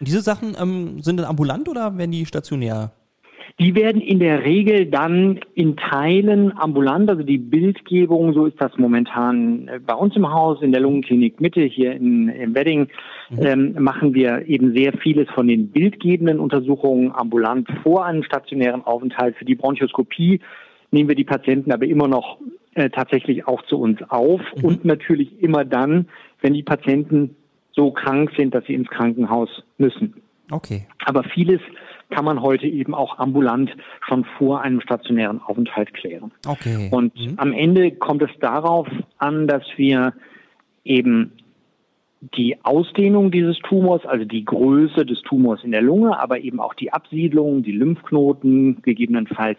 diese 0.00 0.20
Sachen 0.20 0.54
ähm, 0.60 1.02
sind 1.02 1.16
dann 1.16 1.26
ambulant 1.26 1.68
oder 1.68 1.96
werden 1.96 2.10
die 2.10 2.26
stationär 2.26 2.92
die 3.58 3.74
werden 3.74 4.00
in 4.00 4.18
der 4.20 4.44
Regel 4.44 4.86
dann 4.86 5.40
in 5.54 5.76
Teilen 5.76 6.56
ambulant, 6.56 7.10
also 7.10 7.22
die 7.22 7.38
Bildgebung, 7.38 8.32
so 8.32 8.46
ist 8.46 8.60
das 8.60 8.76
momentan 8.76 9.68
äh, 9.68 9.80
bei 9.84 9.94
uns 9.94 10.14
im 10.16 10.30
Haus, 10.30 10.62
in 10.62 10.72
der 10.72 10.80
Lungenklinik 10.80 11.40
Mitte 11.40 11.62
hier 11.62 11.92
in, 11.92 12.28
in 12.28 12.54
Wedding, 12.54 12.88
mhm. 13.30 13.38
ähm, 13.42 13.74
machen 13.78 14.14
wir 14.14 14.46
eben 14.46 14.74
sehr 14.74 14.92
vieles 14.92 15.28
von 15.30 15.48
den 15.48 15.68
bildgebenden 15.68 16.38
Untersuchungen 16.40 17.12
ambulant 17.12 17.68
vor 17.82 18.04
einem 18.04 18.22
stationären 18.22 18.84
Aufenthalt. 18.84 19.36
Für 19.36 19.44
die 19.44 19.56
Bronchoskopie 19.56 20.40
nehmen 20.90 21.08
wir 21.08 21.16
die 21.16 21.24
Patienten 21.24 21.72
aber 21.72 21.86
immer 21.86 22.08
noch 22.08 22.38
äh, 22.74 22.90
tatsächlich 22.90 23.46
auch 23.46 23.62
zu 23.62 23.78
uns 23.80 23.98
auf 24.08 24.40
mhm. 24.56 24.64
und 24.64 24.84
natürlich 24.84 25.42
immer 25.42 25.64
dann, 25.64 26.08
wenn 26.40 26.54
die 26.54 26.62
Patienten 26.62 27.34
so 27.72 27.90
krank 27.90 28.32
sind, 28.36 28.54
dass 28.54 28.64
sie 28.66 28.74
ins 28.74 28.88
Krankenhaus 28.88 29.48
müssen. 29.78 30.14
Okay. 30.50 30.86
Aber 31.04 31.22
vieles 31.24 31.60
kann 32.10 32.24
man 32.24 32.40
heute 32.40 32.66
eben 32.66 32.94
auch 32.94 33.18
ambulant 33.18 33.70
schon 34.06 34.24
vor 34.38 34.62
einem 34.62 34.80
stationären 34.80 35.40
Aufenthalt 35.42 35.92
klären. 35.94 36.32
Okay. 36.46 36.88
Und 36.90 37.14
mhm. 37.14 37.34
am 37.36 37.52
Ende 37.52 37.90
kommt 37.92 38.22
es 38.22 38.30
darauf 38.40 38.88
an, 39.18 39.46
dass 39.46 39.62
wir 39.76 40.14
eben 40.84 41.32
die 42.20 42.56
Ausdehnung 42.64 43.30
dieses 43.30 43.58
Tumors, 43.60 44.04
also 44.04 44.24
die 44.24 44.44
Größe 44.44 45.06
des 45.06 45.20
Tumors 45.22 45.62
in 45.62 45.70
der 45.70 45.82
Lunge, 45.82 46.18
aber 46.18 46.40
eben 46.40 46.60
auch 46.60 46.74
die 46.74 46.92
Absiedlung, 46.92 47.62
die 47.62 47.72
Lymphknoten, 47.72 48.82
gegebenenfalls 48.82 49.58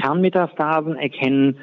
Fernmetastasen 0.00 0.96
erkennen 0.96 1.58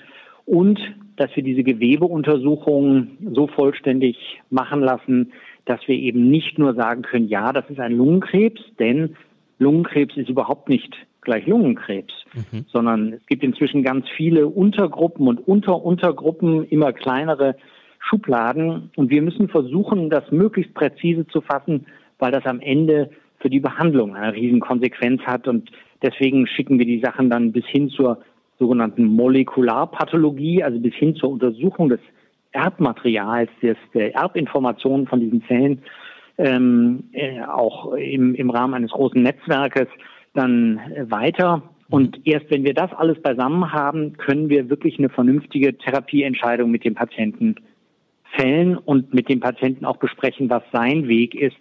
und 0.45 0.79
dass 1.15 1.33
wir 1.35 1.43
diese 1.43 1.63
Gewebeuntersuchungen 1.63 3.17
so 3.33 3.47
vollständig 3.47 4.41
machen 4.49 4.81
lassen, 4.81 5.31
dass 5.63 5.79
wir 5.87 5.95
eben 5.95 6.29
nicht 6.29 6.59
nur 6.59 6.73
sagen 6.75 7.03
können, 7.03 7.29
ja, 7.29 7.53
das 7.53 7.69
ist 7.69 7.79
ein 7.79 7.93
Lungenkrebs, 7.93 8.61
denn 8.77 9.15
Lungenkrebs 9.59 10.17
ist 10.17 10.29
überhaupt 10.29 10.69
nicht 10.69 10.95
gleich 11.21 11.45
Lungenkrebs, 11.47 12.13
mhm. 12.33 12.65
sondern 12.71 13.13
es 13.13 13.25
gibt 13.25 13.43
inzwischen 13.43 13.83
ganz 13.83 14.05
viele 14.15 14.47
Untergruppen 14.47 15.27
und 15.27 15.45
Unteruntergruppen, 15.47 16.67
immer 16.69 16.93
kleinere 16.93 17.55
Schubladen. 17.99 18.91
Und 18.95 19.09
wir 19.09 19.21
müssen 19.21 19.49
versuchen, 19.49 20.09
das 20.09 20.31
möglichst 20.31 20.73
präzise 20.73 21.27
zu 21.27 21.41
fassen, 21.41 21.87
weil 22.19 22.31
das 22.31 22.45
am 22.45 22.59
Ende 22.61 23.09
für 23.39 23.49
die 23.49 23.59
Behandlung 23.59 24.15
eine 24.15 24.33
Riesenkonsequenz 24.33 25.21
hat. 25.23 25.47
Und 25.47 25.71
deswegen 26.01 26.47
schicken 26.47 26.79
wir 26.79 26.85
die 26.85 27.01
Sachen 27.01 27.29
dann 27.29 27.51
bis 27.51 27.65
hin 27.65 27.89
zur 27.89 28.19
sogenannten 28.59 29.05
Molekularpathologie, 29.05 30.63
also 30.63 30.79
bis 30.79 30.93
hin 30.93 31.15
zur 31.15 31.29
Untersuchung 31.31 31.89
des 31.89 31.99
Erbmaterials, 32.51 33.49
des, 33.61 33.75
der 33.93 34.15
Erbinformationen 34.15 35.07
von 35.07 35.19
diesen 35.19 35.43
Zellen 35.47 35.81
ähm, 36.37 37.05
äh, 37.13 37.41
auch 37.41 37.93
im, 37.93 38.35
im 38.35 38.49
Rahmen 38.49 38.73
eines 38.73 38.91
großen 38.91 39.21
Netzwerkes 39.21 39.87
dann 40.33 40.79
weiter. 41.09 41.63
Und 41.89 42.25
erst 42.25 42.49
wenn 42.49 42.63
wir 42.63 42.73
das 42.73 42.91
alles 42.93 43.21
beisammen 43.21 43.71
haben, 43.71 44.17
können 44.17 44.49
wir 44.49 44.69
wirklich 44.69 44.97
eine 44.97 45.09
vernünftige 45.09 45.77
Therapieentscheidung 45.77 46.71
mit 46.71 46.83
dem 46.83 46.95
Patienten 46.95 47.55
fällen 48.35 48.77
und 48.77 49.13
mit 49.13 49.29
dem 49.29 49.39
Patienten 49.39 49.85
auch 49.85 49.97
besprechen, 49.97 50.49
was 50.49 50.63
sein 50.71 51.07
Weg 51.07 51.35
ist, 51.35 51.57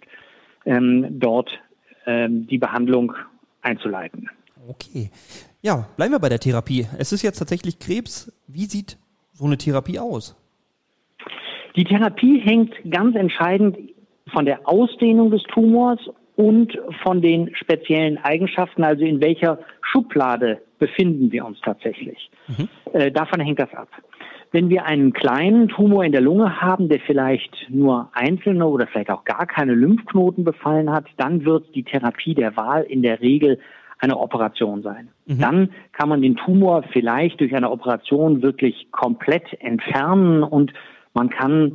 ähm, 0.65 1.19
dort 1.19 1.49
ähm, 2.05 2.47
die 2.47 2.57
Behandlung 2.57 3.13
einzuleiten. 3.61 4.29
Okay. 4.67 5.11
Ja, 5.61 5.87
bleiben 5.95 6.13
wir 6.13 6.19
bei 6.19 6.29
der 6.29 6.39
Therapie. 6.39 6.87
Es 6.97 7.11
ist 7.11 7.21
jetzt 7.21 7.37
tatsächlich 7.37 7.79
Krebs. 7.79 8.31
Wie 8.47 8.65
sieht 8.65 8.97
so 9.33 9.45
eine 9.45 9.57
Therapie 9.57 9.99
aus? 9.99 10.35
Die 11.75 11.83
Therapie 11.83 12.39
hängt 12.39 12.73
ganz 12.89 13.15
entscheidend 13.15 13.77
von 14.31 14.45
der 14.45 14.67
Ausdehnung 14.67 15.31
des 15.31 15.43
Tumors 15.43 15.99
und 16.35 16.77
von 17.03 17.21
den 17.21 17.55
speziellen 17.55 18.17
Eigenschaften, 18.17 18.83
also 18.83 19.05
in 19.05 19.21
welcher 19.21 19.59
Schublade 19.81 20.61
befinden 20.79 21.31
wir 21.31 21.45
uns 21.45 21.59
tatsächlich. 21.61 22.29
Mhm. 22.47 22.67
Äh, 22.93 23.11
davon 23.11 23.39
hängt 23.39 23.59
das 23.59 23.73
ab. 23.73 23.87
Wenn 24.51 24.69
wir 24.69 24.85
einen 24.85 25.13
kleinen 25.13 25.67
Tumor 25.67 26.03
in 26.03 26.11
der 26.11 26.21
Lunge 26.21 26.61
haben, 26.61 26.89
der 26.89 26.99
vielleicht 26.99 27.67
nur 27.69 28.09
einzelne 28.13 28.65
oder 28.67 28.87
vielleicht 28.87 29.09
auch 29.09 29.25
gar 29.25 29.45
keine 29.45 29.73
Lymphknoten 29.73 30.43
befallen 30.43 30.91
hat, 30.91 31.05
dann 31.17 31.45
wird 31.45 31.73
die 31.75 31.83
Therapie 31.83 32.35
der 32.35 32.55
Wahl 32.55 32.83
in 32.83 33.01
der 33.01 33.21
Regel 33.21 33.59
eine 33.99 34.17
Operation 34.17 34.81
sein. 34.81 35.09
Mhm. 35.25 35.39
Dann 35.39 35.69
kann 35.93 36.09
man 36.09 36.21
den 36.21 36.35
Tumor 36.35 36.83
vielleicht 36.91 37.39
durch 37.39 37.55
eine 37.55 37.71
Operation 37.71 38.41
wirklich 38.41 38.91
komplett 38.91 39.45
entfernen 39.61 40.43
und 40.43 40.73
man 41.13 41.29
kann 41.29 41.71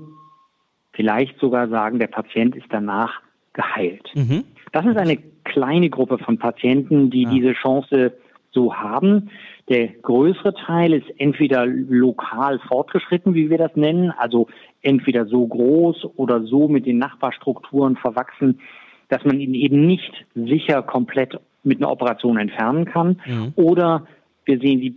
vielleicht 1.01 1.39
sogar 1.39 1.67
sagen, 1.69 1.99
der 1.99 2.09
Patient 2.09 2.55
ist 2.55 2.67
danach 2.69 3.23
geheilt. 3.55 4.07
Mhm. 4.15 4.45
Das 4.71 4.85
ist 4.85 4.99
eine 4.99 5.17
kleine 5.45 5.89
Gruppe 5.89 6.19
von 6.19 6.37
Patienten, 6.37 7.09
die 7.09 7.23
ja. 7.23 7.31
diese 7.31 7.55
Chance 7.55 8.13
so 8.51 8.75
haben. 8.75 9.31
Der 9.71 9.89
größere 9.89 10.53
Teil 10.53 10.93
ist 10.93 11.07
entweder 11.17 11.65
lokal 11.65 12.59
fortgeschritten, 12.69 13.33
wie 13.33 13.49
wir 13.49 13.57
das 13.57 13.75
nennen, 13.77 14.11
also 14.11 14.49
entweder 14.83 15.25
so 15.25 15.47
groß 15.47 16.07
oder 16.17 16.43
so 16.43 16.69
mit 16.69 16.85
den 16.85 16.99
Nachbarstrukturen 16.99 17.97
verwachsen, 17.97 18.61
dass 19.09 19.25
man 19.25 19.41
ihn 19.41 19.55
eben 19.55 19.87
nicht 19.87 20.27
sicher 20.35 20.83
komplett 20.83 21.41
mit 21.63 21.79
einer 21.79 21.91
Operation 21.91 22.37
entfernen 22.37 22.85
kann. 22.85 23.23
Mhm. 23.25 23.53
Oder 23.57 24.07
wir 24.45 24.59
sehen 24.59 24.81
die 24.83 24.97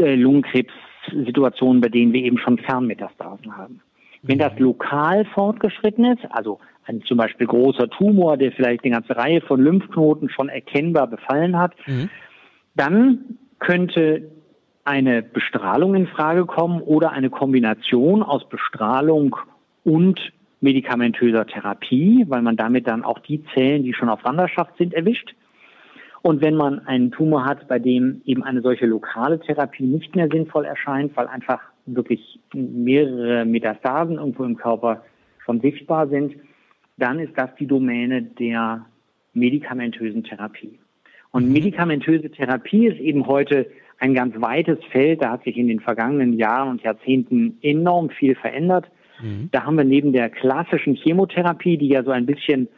äh, 0.00 0.14
Lungenkrebssituationen, 0.14 1.80
bei 1.80 1.88
denen 1.88 2.12
wir 2.12 2.22
eben 2.22 2.38
schon 2.38 2.58
Fernmetastasen 2.58 3.56
haben. 3.56 3.80
Wenn 4.26 4.38
das 4.38 4.58
lokal 4.58 5.26
fortgeschritten 5.26 6.04
ist, 6.06 6.24
also 6.30 6.58
ein 6.86 7.02
zum 7.02 7.18
Beispiel 7.18 7.46
großer 7.46 7.88
Tumor, 7.90 8.36
der 8.36 8.52
vielleicht 8.52 8.84
eine 8.84 8.94
ganze 8.94 9.16
Reihe 9.16 9.40
von 9.42 9.60
Lymphknoten 9.60 10.30
schon 10.30 10.48
erkennbar 10.48 11.06
befallen 11.06 11.58
hat, 11.58 11.72
mhm. 11.86 12.08
dann 12.74 13.38
könnte 13.58 14.30
eine 14.84 15.22
Bestrahlung 15.22 15.94
in 15.94 16.06
Frage 16.06 16.46
kommen 16.46 16.80
oder 16.80 17.12
eine 17.12 17.30
Kombination 17.30 18.22
aus 18.22 18.48
Bestrahlung 18.48 19.36
und 19.82 20.20
medikamentöser 20.60 21.46
Therapie, 21.46 22.24
weil 22.28 22.42
man 22.42 22.56
damit 22.56 22.86
dann 22.86 23.04
auch 23.04 23.18
die 23.18 23.44
Zellen, 23.54 23.82
die 23.82 23.94
schon 23.94 24.08
auf 24.08 24.24
Wanderschaft 24.24 24.76
sind, 24.78 24.94
erwischt. 24.94 25.34
Und 26.22 26.40
wenn 26.40 26.54
man 26.54 26.86
einen 26.86 27.10
Tumor 27.10 27.44
hat, 27.44 27.68
bei 27.68 27.78
dem 27.78 28.22
eben 28.24 28.42
eine 28.42 28.62
solche 28.62 28.86
lokale 28.86 29.38
Therapie 29.40 29.84
nicht 29.84 30.16
mehr 30.16 30.28
sinnvoll 30.32 30.64
erscheint, 30.64 31.14
weil 31.16 31.26
einfach 31.26 31.60
wirklich 31.86 32.40
mehrere 32.52 33.44
Metastasen 33.44 34.16
irgendwo 34.16 34.44
im 34.44 34.56
Körper 34.56 35.04
schon 35.44 35.60
sichtbar 35.60 36.08
sind, 36.08 36.34
dann 36.96 37.18
ist 37.18 37.36
das 37.36 37.54
die 37.56 37.66
Domäne 37.66 38.22
der 38.22 38.86
medikamentösen 39.32 40.24
Therapie. 40.24 40.78
Und 41.32 41.50
medikamentöse 41.50 42.30
Therapie 42.30 42.86
ist 42.86 43.00
eben 43.00 43.26
heute 43.26 43.66
ein 43.98 44.14
ganz 44.14 44.40
weites 44.40 44.78
Feld. 44.90 45.22
Da 45.22 45.32
hat 45.32 45.44
sich 45.44 45.56
in 45.56 45.66
den 45.66 45.80
vergangenen 45.80 46.34
Jahren 46.34 46.68
und 46.68 46.82
Jahrzehnten 46.82 47.58
enorm 47.62 48.10
viel 48.10 48.36
verändert. 48.36 48.88
Mhm. 49.20 49.48
Da 49.50 49.64
haben 49.64 49.76
wir 49.76 49.84
neben 49.84 50.12
der 50.12 50.30
klassischen 50.30 50.94
Chemotherapie, 50.94 51.76
die 51.76 51.88
ja 51.88 52.04
so 52.04 52.12
ein 52.12 52.26
bisschen, 52.26 52.68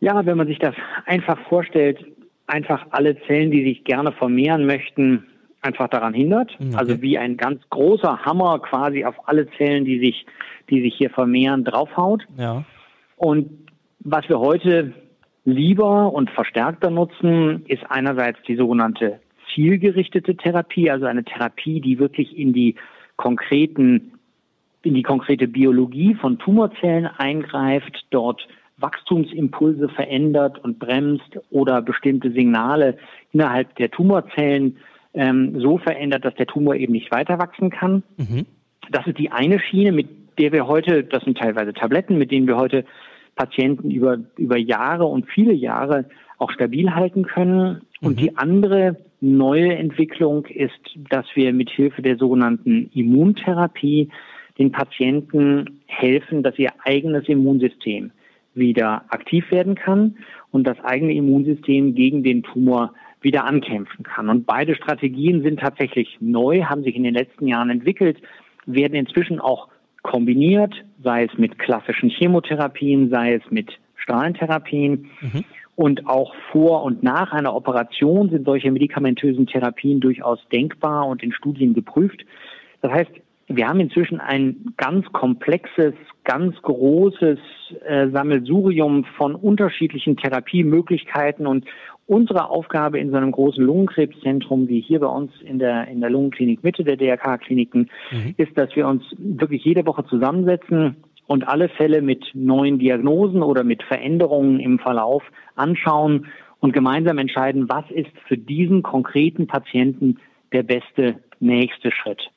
ja, 0.00 0.26
wenn 0.26 0.36
man 0.36 0.48
sich 0.48 0.58
das 0.58 0.74
einfach 1.06 1.38
vorstellt, 1.48 2.04
einfach 2.46 2.86
alle 2.90 3.16
Zellen, 3.26 3.50
die 3.50 3.64
sich 3.64 3.84
gerne 3.84 4.12
vermehren 4.12 4.66
möchten, 4.66 5.24
einfach 5.64 5.88
daran 5.88 6.14
hindert. 6.14 6.58
Mhm, 6.58 6.68
okay. 6.68 6.76
Also 6.76 7.02
wie 7.02 7.18
ein 7.18 7.36
ganz 7.36 7.62
großer 7.70 8.24
Hammer 8.24 8.58
quasi 8.60 9.04
auf 9.04 9.28
alle 9.28 9.48
Zellen, 9.52 9.84
die 9.84 9.98
sich, 9.98 10.26
die 10.70 10.82
sich 10.82 10.94
hier 10.94 11.10
vermehren, 11.10 11.64
draufhaut. 11.64 12.26
Ja. 12.36 12.64
Und 13.16 13.50
was 14.00 14.28
wir 14.28 14.38
heute 14.38 14.92
lieber 15.44 16.12
und 16.12 16.30
verstärkter 16.30 16.90
nutzen, 16.90 17.64
ist 17.66 17.84
einerseits 17.88 18.38
die 18.46 18.56
sogenannte 18.56 19.20
zielgerichtete 19.54 20.36
Therapie, 20.36 20.90
also 20.90 21.06
eine 21.06 21.24
Therapie, 21.24 21.80
die 21.80 21.98
wirklich 21.98 22.36
in 22.36 22.52
die 22.52 22.76
konkreten, 23.16 24.12
in 24.82 24.94
die 24.94 25.02
konkrete 25.02 25.48
Biologie 25.48 26.14
von 26.14 26.38
Tumorzellen 26.38 27.06
eingreift, 27.06 28.06
dort 28.10 28.46
Wachstumsimpulse 28.78 29.88
verändert 29.88 30.58
und 30.58 30.78
bremst 30.78 31.38
oder 31.50 31.80
bestimmte 31.80 32.32
Signale 32.32 32.98
innerhalb 33.32 33.76
der 33.76 33.90
Tumorzellen 33.90 34.78
ähm, 35.14 35.60
so 35.60 35.78
verändert, 35.78 36.24
dass 36.24 36.34
der 36.34 36.46
Tumor 36.46 36.74
eben 36.74 36.92
nicht 36.92 37.10
weiter 37.10 37.38
wachsen 37.38 37.70
kann. 37.70 38.02
Mhm. 38.16 38.46
Das 38.90 39.06
ist 39.06 39.18
die 39.18 39.30
eine 39.30 39.58
Schiene, 39.58 39.92
mit 39.92 40.08
der 40.38 40.52
wir 40.52 40.66
heute, 40.66 41.04
das 41.04 41.24
sind 41.24 41.38
teilweise 41.38 41.72
Tabletten, 41.72 42.18
mit 42.18 42.30
denen 42.30 42.46
wir 42.46 42.56
heute 42.56 42.84
Patienten 43.36 43.90
über, 43.90 44.18
über 44.36 44.56
Jahre 44.56 45.06
und 45.06 45.26
viele 45.26 45.52
Jahre 45.52 46.06
auch 46.38 46.50
stabil 46.50 46.94
halten 46.94 47.24
können. 47.24 47.82
Und 48.00 48.16
mhm. 48.16 48.16
die 48.16 48.36
andere 48.36 48.96
neue 49.20 49.74
Entwicklung 49.74 50.44
ist, 50.46 50.78
dass 51.10 51.26
wir 51.34 51.52
mit 51.52 51.70
Hilfe 51.70 52.02
der 52.02 52.16
sogenannten 52.16 52.90
Immuntherapie 52.92 54.10
den 54.58 54.70
Patienten 54.70 55.80
helfen, 55.86 56.42
dass 56.42 56.58
ihr 56.58 56.70
eigenes 56.84 57.28
Immunsystem 57.28 58.10
wieder 58.54 59.04
aktiv 59.08 59.50
werden 59.50 59.74
kann 59.74 60.16
und 60.52 60.64
das 60.64 60.78
eigene 60.84 61.14
Immunsystem 61.14 61.94
gegen 61.94 62.22
den 62.22 62.42
Tumor 62.42 62.92
wieder 63.24 63.44
ankämpfen 63.44 64.04
kann. 64.04 64.28
Und 64.28 64.46
beide 64.46 64.74
Strategien 64.74 65.42
sind 65.42 65.60
tatsächlich 65.60 66.18
neu, 66.20 66.62
haben 66.64 66.84
sich 66.84 66.94
in 66.94 67.02
den 67.02 67.14
letzten 67.14 67.48
Jahren 67.48 67.70
entwickelt, 67.70 68.18
werden 68.66 68.94
inzwischen 68.94 69.40
auch 69.40 69.68
kombiniert, 70.02 70.74
sei 71.02 71.24
es 71.24 71.36
mit 71.38 71.58
klassischen 71.58 72.10
Chemotherapien, 72.10 73.10
sei 73.10 73.34
es 73.34 73.42
mit 73.50 73.72
Strahlentherapien. 73.96 75.10
Mhm. 75.20 75.44
Und 75.76 76.06
auch 76.06 76.34
vor 76.52 76.84
und 76.84 77.02
nach 77.02 77.32
einer 77.32 77.54
Operation 77.54 78.30
sind 78.30 78.44
solche 78.44 78.70
medikamentösen 78.70 79.46
Therapien 79.48 79.98
durchaus 79.98 80.38
denkbar 80.52 81.08
und 81.08 81.22
in 81.22 81.32
Studien 81.32 81.74
geprüft. 81.74 82.24
Das 82.80 82.92
heißt, 82.92 83.10
wir 83.48 83.68
haben 83.68 83.80
inzwischen 83.80 84.20
ein 84.20 84.72
ganz 84.76 85.06
komplexes, 85.12 85.94
ganz 86.22 86.56
großes 86.62 87.38
äh, 87.86 88.08
Sammelsurium 88.08 89.04
von 89.16 89.34
unterschiedlichen 89.34 90.16
Therapiemöglichkeiten 90.16 91.46
und 91.46 91.64
unsere 92.06 92.50
Aufgabe 92.50 92.98
in 92.98 93.10
so 93.10 93.16
einem 93.16 93.32
großen 93.32 93.64
Lungenkrebszentrum 93.64 94.68
wie 94.68 94.80
hier 94.80 95.00
bei 95.00 95.06
uns 95.06 95.32
in 95.42 95.58
der, 95.58 95.88
in 95.88 96.00
der 96.00 96.10
Lungenklinik 96.10 96.62
Mitte 96.62 96.84
der 96.84 96.96
DRK-Kliniken 96.96 97.90
mhm. 98.10 98.34
ist, 98.36 98.56
dass 98.56 98.74
wir 98.76 98.86
uns 98.86 99.02
wirklich 99.18 99.64
jede 99.64 99.86
Woche 99.86 100.04
zusammensetzen 100.04 100.96
und 101.26 101.48
alle 101.48 101.68
Fälle 101.68 102.02
mit 102.02 102.24
neuen 102.34 102.78
Diagnosen 102.78 103.42
oder 103.42 103.64
mit 103.64 103.82
Veränderungen 103.82 104.60
im 104.60 104.78
Verlauf 104.78 105.22
anschauen 105.54 106.26
und 106.60 106.72
gemeinsam 106.72 107.18
entscheiden, 107.18 107.68
was 107.68 107.84
ist 107.90 108.12
für 108.26 108.36
diesen 108.36 108.82
konkreten 108.82 109.46
Patienten 109.46 110.18
der 110.52 110.62
beste 110.62 111.16
nächste 111.40 111.90
Schritt. 111.90 112.30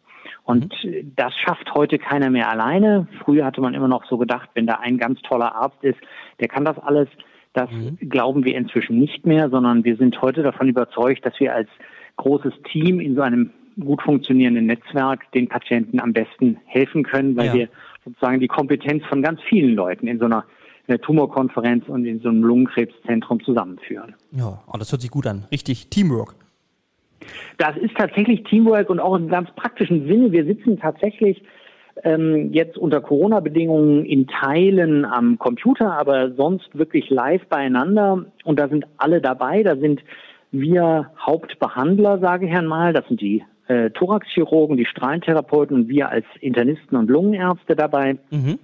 Und 0.43 0.74
mhm. 0.83 1.13
das 1.15 1.33
schafft 1.36 1.74
heute 1.75 1.97
keiner 2.00 2.29
mehr 2.29 2.50
alleine. 2.50 3.07
Früher 3.24 3.45
hatte 3.45 3.62
man 3.62 3.74
immer 3.74 3.88
noch 3.88 4.05
so 4.05 4.17
gedacht, 4.17 4.50
wenn 4.53 4.65
da 4.65 4.75
ein 4.75 4.97
ganz 4.97 5.21
toller 5.21 5.55
Arzt 5.55 5.83
ist, 5.83 6.00
der 6.39 6.47
kann 6.47 6.65
das 6.65 6.79
alles. 6.79 7.09
Das 7.57 7.71
mhm. 7.71 7.97
glauben 8.07 8.45
wir 8.45 8.55
inzwischen 8.55 8.99
nicht 8.99 9.25
mehr, 9.25 9.49
sondern 9.49 9.83
wir 9.83 9.97
sind 9.97 10.21
heute 10.21 10.43
davon 10.43 10.69
überzeugt, 10.69 11.25
dass 11.25 11.39
wir 11.39 11.55
als 11.55 11.67
großes 12.17 12.53
Team 12.71 12.99
in 12.99 13.15
so 13.15 13.21
einem 13.21 13.49
gut 13.79 14.03
funktionierenden 14.03 14.67
Netzwerk 14.67 15.31
den 15.31 15.47
Patienten 15.47 15.99
am 15.99 16.13
besten 16.13 16.57
helfen 16.65 17.01
können, 17.01 17.35
weil 17.35 17.47
ja. 17.47 17.53
wir 17.55 17.69
sozusagen 18.05 18.39
die 18.39 18.47
Kompetenz 18.47 19.03
von 19.05 19.23
ganz 19.23 19.41
vielen 19.41 19.73
Leuten 19.73 20.05
in 20.05 20.19
so 20.19 20.25
einer 20.25 20.45
Tumorkonferenz 21.01 21.87
und 21.87 22.05
in 22.05 22.19
so 22.19 22.29
einem 22.29 22.43
Lungenkrebszentrum 22.43 23.43
zusammenführen. 23.43 24.13
Ja, 24.33 24.61
oh, 24.67 24.77
das 24.77 24.91
hört 24.91 25.01
sich 25.01 25.09
gut 25.09 25.25
an. 25.25 25.45
Richtig 25.51 25.89
Teamwork. 25.89 26.35
Das 27.57 27.75
ist 27.77 27.95
tatsächlich 27.97 28.43
Teamwork 28.43 28.91
und 28.91 28.99
auch 28.99 29.15
im 29.15 29.29
ganz 29.29 29.49
praktischen 29.55 30.07
Sinne. 30.07 30.31
Wir 30.31 30.45
sitzen 30.45 30.79
tatsächlich 30.79 31.41
ähm, 32.03 32.51
jetzt 32.53 32.77
unter 32.77 33.01
Corona-Bedingungen 33.01 34.05
in 34.05 34.27
Teilen 34.27 35.05
am 35.05 35.37
Computer, 35.37 35.97
aber 35.97 36.31
sonst 36.31 36.77
wirklich 36.77 37.09
live 37.09 37.45
beieinander. 37.47 38.25
Und 38.43 38.59
da 38.59 38.67
sind 38.67 38.85
alle 38.97 39.21
dabei. 39.21 39.63
Da 39.63 39.75
sind 39.75 40.01
wir 40.51 41.11
Hauptbehandler, 41.19 42.19
sage 42.19 42.47
ich 42.47 42.53
einmal. 42.53 42.93
Das 42.93 43.07
sind 43.07 43.21
die 43.21 43.43
äh, 43.67 43.89
Thoraxchirurgen, 43.91 44.77
die 44.77 44.85
Strahlentherapeuten 44.85 45.75
und 45.75 45.89
wir 45.89 46.09
als 46.09 46.25
Internisten 46.39 46.97
und 46.97 47.09
Lungenärzte 47.09 47.75
dabei. 47.75 48.17
Mhm. 48.29 48.59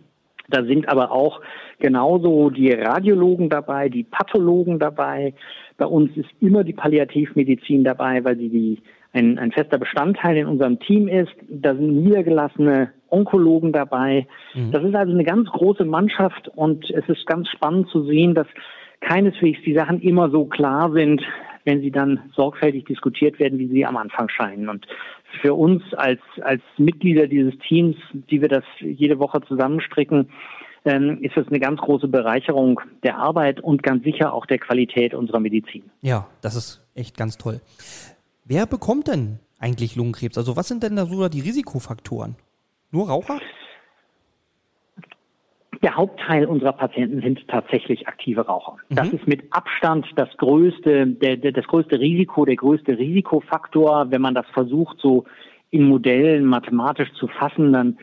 Da 0.50 0.64
sind 0.64 0.90
aber 0.90 1.12
auch 1.12 1.42
genauso 1.80 2.50
die 2.50 2.72
Radiologen 2.72 3.50
dabei, 3.50 3.90
die 3.90 4.04
Pathologen 4.04 4.78
dabei. 4.80 5.34
Bei 5.78 5.86
uns 5.86 6.16
ist 6.18 6.30
immer 6.42 6.64
die 6.64 6.74
Palliativmedizin 6.74 7.84
dabei, 7.84 8.24
weil 8.24 8.38
sie 8.38 8.50
die, 8.50 8.82
ein, 9.14 9.38
ein 9.38 9.52
fester 9.52 9.78
Bestandteil 9.78 10.38
in 10.38 10.48
unserem 10.48 10.80
Team 10.80 11.08
ist. 11.08 11.32
Da 11.48 11.76
sind 11.76 12.04
niedergelassene 12.04 12.92
Onkologen 13.10 13.72
dabei. 13.72 14.28
Mhm. 14.56 14.72
Das 14.72 14.84
ist 14.84 14.96
also 14.96 15.14
eine 15.14 15.24
ganz 15.24 15.48
große 15.50 15.86
Mannschaft 15.86 16.50
und 16.56 16.90
es 16.90 17.08
ist 17.08 17.26
ganz 17.28 17.48
spannend 17.50 17.90
zu 17.90 18.04
sehen, 18.06 18.34
dass 18.34 18.48
keineswegs 19.02 19.60
die 19.66 19.76
Sachen 19.76 20.02
immer 20.02 20.30
so 20.30 20.46
klar 20.46 20.92
sind, 20.92 21.22
wenn 21.66 21.82
sie 21.82 21.92
dann 21.92 22.32
sorgfältig 22.36 22.86
diskutiert 22.86 23.40
werden, 23.40 23.60
wie 23.60 23.68
sie 23.68 23.86
am 23.86 23.98
Anfang 23.98 24.30
scheinen. 24.30 24.68
Und 24.68 24.86
für 25.42 25.54
uns 25.54 25.82
als, 25.94 26.20
als 26.42 26.62
Mitglieder 26.78 27.28
dieses 27.28 27.54
Teams, 27.68 27.96
die 28.30 28.42
wir 28.42 28.50
das 28.50 28.64
jede 28.80 29.20
Woche 29.20 29.42
zusammenstricken, 29.42 30.30
ähm, 30.86 31.20
ist 31.22 31.38
das 31.38 31.48
eine 31.48 31.60
ganz 31.60 31.80
große 31.80 32.08
Bereicherung 32.08 32.82
der 33.04 33.18
Arbeit 33.18 33.62
und 33.62 33.84
ganz 33.84 34.04
sicher 34.04 34.34
auch 34.34 34.46
der 34.46 34.58
Qualität 34.58 35.14
unserer 35.14 35.40
Medizin. 35.40 35.84
Ja, 36.02 36.28
das 36.42 36.56
ist 36.56 36.86
echt 36.96 37.16
ganz 37.16 37.38
toll. 37.38 37.62
Wer 38.46 38.66
bekommt 38.66 39.08
denn 39.08 39.40
eigentlich 39.60 39.96
Lungenkrebs? 39.96 40.38
Also 40.38 40.56
was 40.56 40.68
sind 40.68 40.84
denn 40.84 40.96
da 40.96 41.06
so 41.06 41.28
die 41.30 41.42
Risikofaktoren? 41.42 42.36
Nur 42.92 43.08
Raucher? 43.10 43.40
Der 45.82 45.96
Hauptteil 45.96 46.46
unserer 46.46 46.74
Patienten 46.74 47.22
sind 47.22 47.48
tatsächlich 47.48 48.08
aktive 48.08 48.46
Raucher. 48.46 48.78
Mhm. 48.90 48.96
Das 48.96 49.10
ist 49.10 49.28
mit 49.28 49.52
Abstand 49.52 50.08
das 50.16 50.30
größte, 50.38 51.08
der, 51.08 51.38
der, 51.38 51.52
das 51.52 51.66
größte 51.66 52.00
Risiko, 52.00 52.46
der 52.46 52.56
größte 52.56 52.98
Risikofaktor. 52.98 54.12
Wenn 54.12 54.22
man 54.22 54.36
das 54.36 54.46
versucht, 54.54 54.98
so 55.00 55.26
in 55.72 55.86
Modellen 55.86 56.46
mathematisch 56.46 57.12
zu 57.14 57.28
fassen, 57.28 57.74
dann 57.74 57.98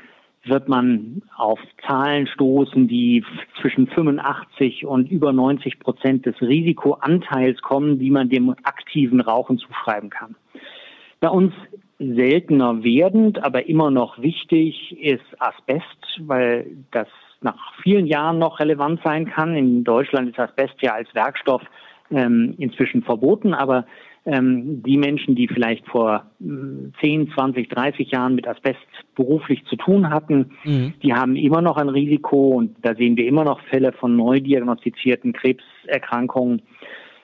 wird 0.45 0.69
man 0.69 1.23
auf 1.37 1.59
Zahlen 1.87 2.27
stoßen, 2.27 2.89
die 2.89 3.25
zwischen 3.61 3.87
85 3.89 4.87
und 4.87 5.11
über 5.11 5.33
90 5.33 5.79
Prozent 5.81 6.27
des 6.27 6.41
Risikoanteils 6.41 7.61
kommen, 7.61 7.99
die 7.99 8.11
man 8.11 8.29
dem 8.29 8.51
aktiven 8.63 9.21
Rauchen 9.21 9.59
zuschreiben 9.59 10.09
kann. 10.09 10.37
Bei 11.21 11.29
uns 11.29 11.53
seltener 11.99 12.83
werdend, 12.83 13.43
aber 13.45 13.69
immer 13.69 13.91
noch 13.91 14.21
wichtig 14.23 14.99
ist 14.99 15.25
Asbest, 15.39 16.21
weil 16.21 16.67
das 16.91 17.09
nach 17.43 17.75
vielen 17.83 18.07
Jahren 18.07 18.39
noch 18.39 18.59
relevant 18.59 19.01
sein 19.05 19.27
kann. 19.27 19.55
In 19.55 19.85
Deutschland 19.85 20.31
ist 20.31 20.39
Asbest 20.39 20.81
ja 20.81 20.95
als 20.95 21.15
Werkstoff 21.15 21.63
ähm, 22.11 22.55
inzwischen 22.59 23.03
verboten, 23.03 23.53
aber 23.53 23.85
ähm, 24.27 24.83
die 24.83 24.99
Menschen, 24.99 25.35
die 25.35 25.49
vielleicht 25.49 25.87
vor 25.87 26.27
äh, 26.41 27.01
10, 27.01 27.33
20, 27.33 27.69
30 27.69 28.11
Jahren 28.11 28.35
mit 28.35 28.47
Asbest 28.47 28.79
beruflich 29.15 29.65
zu 29.65 29.77
tun 29.77 30.11
hatten, 30.11 30.53
mhm. 30.65 30.95
die 31.03 31.15
haben 31.15 31.37
immer 31.37 31.63
noch 31.63 31.77
ein 31.77 31.89
Risiko 31.89 32.51
und 32.51 32.77
da 32.83 32.95
sehen 32.95 33.17
wir 33.17 33.27
immer 33.27 33.45
noch 33.45 33.61
Fälle 33.69 33.93
von 33.93 34.17
neu 34.17 34.41
diagnostizierten 34.41 35.33
Krebserkrankungen. 35.33 36.63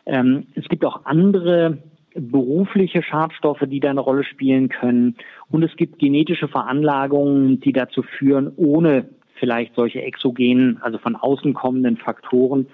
Ähm, 0.06 0.46
es 0.54 0.68
gibt 0.68 0.84
auch 0.84 1.04
andere 1.04 1.78
berufliche 2.14 3.02
Schadstoffe, 3.02 3.64
die 3.66 3.80
da 3.80 3.90
eine 3.90 4.00
Rolle 4.00 4.24
spielen 4.24 4.68
können. 4.68 5.16
Und 5.50 5.62
es 5.62 5.76
gibt 5.76 5.98
genetische 5.98 6.48
Veranlagungen, 6.48 7.60
die 7.60 7.72
dazu 7.72 8.02
führen, 8.02 8.52
ohne 8.56 9.08
vielleicht 9.38 9.74
solche 9.74 10.02
exogenen, 10.02 10.78
also 10.80 10.98
von 10.98 11.14
außen 11.14 11.52
kommenden 11.52 11.98
Faktoren. 11.98 12.66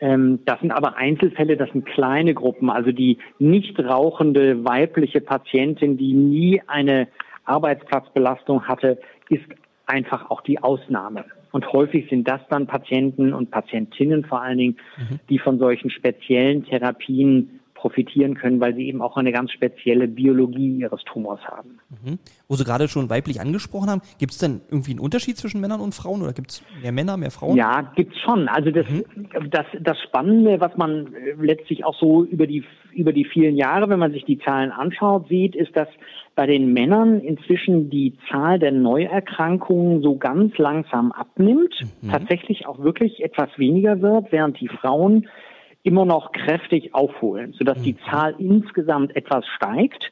Ähm, 0.00 0.40
das 0.44 0.60
sind 0.60 0.70
aber 0.70 0.96
Einzelfälle, 0.96 1.56
das 1.56 1.70
sind 1.70 1.86
kleine 1.86 2.34
Gruppen. 2.34 2.70
Also 2.70 2.92
die 2.92 3.18
nicht 3.38 3.78
rauchende 3.78 4.64
weibliche 4.64 5.20
Patientin, 5.20 5.96
die 5.96 6.14
nie 6.14 6.62
eine 6.66 7.08
Arbeitsplatzbelastung 7.44 8.66
hatte, 8.66 8.98
ist 9.28 9.44
einfach 9.86 10.30
auch 10.30 10.40
die 10.40 10.62
Ausnahme. 10.62 11.24
Und 11.52 11.72
häufig 11.72 12.08
sind 12.10 12.26
das 12.26 12.40
dann 12.48 12.66
Patienten 12.66 13.32
und 13.32 13.50
Patientinnen 13.50 14.24
vor 14.24 14.42
allen 14.42 14.58
Dingen, 14.58 14.76
mhm. 14.96 15.20
die 15.28 15.38
von 15.38 15.58
solchen 15.58 15.90
speziellen 15.90 16.64
Therapien 16.64 17.60
profitieren 17.84 18.34
können, 18.34 18.60
weil 18.60 18.74
sie 18.74 18.88
eben 18.88 19.02
auch 19.02 19.18
eine 19.18 19.30
ganz 19.30 19.50
spezielle 19.50 20.08
Biologie 20.08 20.78
ihres 20.78 21.04
Tumors 21.04 21.40
haben. 21.44 21.80
Mhm. 22.02 22.18
Wo 22.48 22.56
Sie 22.56 22.64
gerade 22.64 22.88
schon 22.88 23.10
weiblich 23.10 23.42
angesprochen 23.42 23.90
haben, 23.90 24.00
gibt 24.18 24.32
es 24.32 24.38
denn 24.38 24.62
irgendwie 24.70 24.92
einen 24.92 25.00
Unterschied 25.00 25.36
zwischen 25.36 25.60
Männern 25.60 25.82
und 25.82 25.94
Frauen 25.94 26.22
oder 26.22 26.32
gibt 26.32 26.52
es 26.52 26.64
mehr 26.80 26.92
Männer, 26.92 27.18
mehr 27.18 27.30
Frauen? 27.30 27.58
Ja, 27.58 27.92
gibt 27.94 28.14
es 28.14 28.22
schon. 28.22 28.48
Also 28.48 28.70
das, 28.70 28.88
mhm. 28.88 29.04
das, 29.50 29.66
das 29.78 30.00
Spannende, 30.00 30.60
was 30.60 30.74
man 30.78 31.08
äh, 31.08 31.34
letztlich 31.38 31.84
auch 31.84 31.94
so 32.00 32.24
über 32.24 32.46
die, 32.46 32.64
über 32.94 33.12
die 33.12 33.26
vielen 33.26 33.54
Jahre, 33.54 33.90
wenn 33.90 33.98
man 33.98 34.12
sich 34.12 34.24
die 34.24 34.38
Zahlen 34.38 34.70
anschaut, 34.70 35.28
sieht, 35.28 35.54
ist, 35.54 35.76
dass 35.76 35.88
bei 36.34 36.46
den 36.46 36.72
Männern 36.72 37.20
inzwischen 37.20 37.90
die 37.90 38.14
Zahl 38.30 38.58
der 38.58 38.72
Neuerkrankungen 38.72 40.00
so 40.00 40.16
ganz 40.16 40.56
langsam 40.56 41.12
abnimmt, 41.12 41.74
mhm. 42.00 42.10
tatsächlich 42.10 42.66
auch 42.66 42.78
wirklich 42.78 43.22
etwas 43.22 43.50
weniger 43.58 44.00
wird, 44.00 44.32
während 44.32 44.58
die 44.58 44.68
Frauen 44.68 45.28
immer 45.84 46.04
noch 46.04 46.32
kräftig 46.32 46.94
aufholen, 46.94 47.52
sodass 47.52 47.80
die 47.82 47.92
mhm. 47.92 48.10
Zahl 48.10 48.34
insgesamt 48.38 49.14
etwas 49.14 49.46
steigt. 49.46 50.10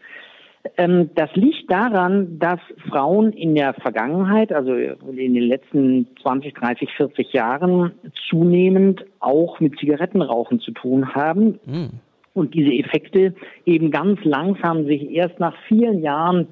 Ähm, 0.76 1.10
das 1.16 1.34
liegt 1.34 1.70
daran, 1.70 2.38
dass 2.38 2.60
Frauen 2.88 3.32
in 3.32 3.56
der 3.56 3.74
Vergangenheit, 3.74 4.52
also 4.52 4.74
in 4.74 5.34
den 5.34 5.42
letzten 5.42 6.06
20, 6.22 6.54
30, 6.54 6.90
40 6.96 7.32
Jahren 7.32 7.92
zunehmend 8.28 9.04
auch 9.18 9.58
mit 9.58 9.78
Zigarettenrauchen 9.78 10.60
zu 10.60 10.70
tun 10.70 11.14
haben. 11.14 11.58
Mhm. 11.66 11.90
Und 12.34 12.54
diese 12.54 12.72
Effekte 12.72 13.34
eben 13.66 13.90
ganz 13.90 14.20
langsam 14.24 14.86
sich 14.86 15.10
erst 15.10 15.40
nach 15.40 15.54
vielen 15.68 16.02
Jahren 16.02 16.48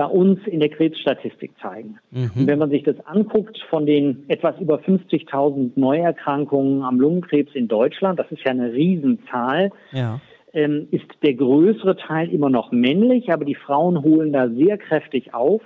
bei 0.00 0.06
uns 0.06 0.38
in 0.46 0.60
der 0.60 0.70
Krebsstatistik 0.70 1.52
zeigen. 1.60 1.98
Mhm. 2.10 2.30
Und 2.34 2.46
wenn 2.46 2.58
man 2.58 2.70
sich 2.70 2.84
das 2.84 2.96
anguckt 3.04 3.58
von 3.68 3.84
den 3.84 4.24
etwas 4.28 4.58
über 4.58 4.78
50.000 4.78 5.72
Neuerkrankungen 5.76 6.82
am 6.82 6.98
Lungenkrebs 6.98 7.54
in 7.54 7.68
Deutschland, 7.68 8.18
das 8.18 8.24
ist 8.32 8.42
ja 8.42 8.50
eine 8.50 8.72
Riesenzahl, 8.72 9.70
ja. 9.92 10.18
ähm, 10.54 10.88
ist 10.90 11.04
der 11.22 11.34
größere 11.34 11.98
Teil 11.98 12.32
immer 12.32 12.48
noch 12.48 12.72
männlich, 12.72 13.30
aber 13.30 13.44
die 13.44 13.54
Frauen 13.54 14.02
holen 14.02 14.32
da 14.32 14.48
sehr 14.48 14.78
kräftig 14.78 15.34
auf. 15.34 15.60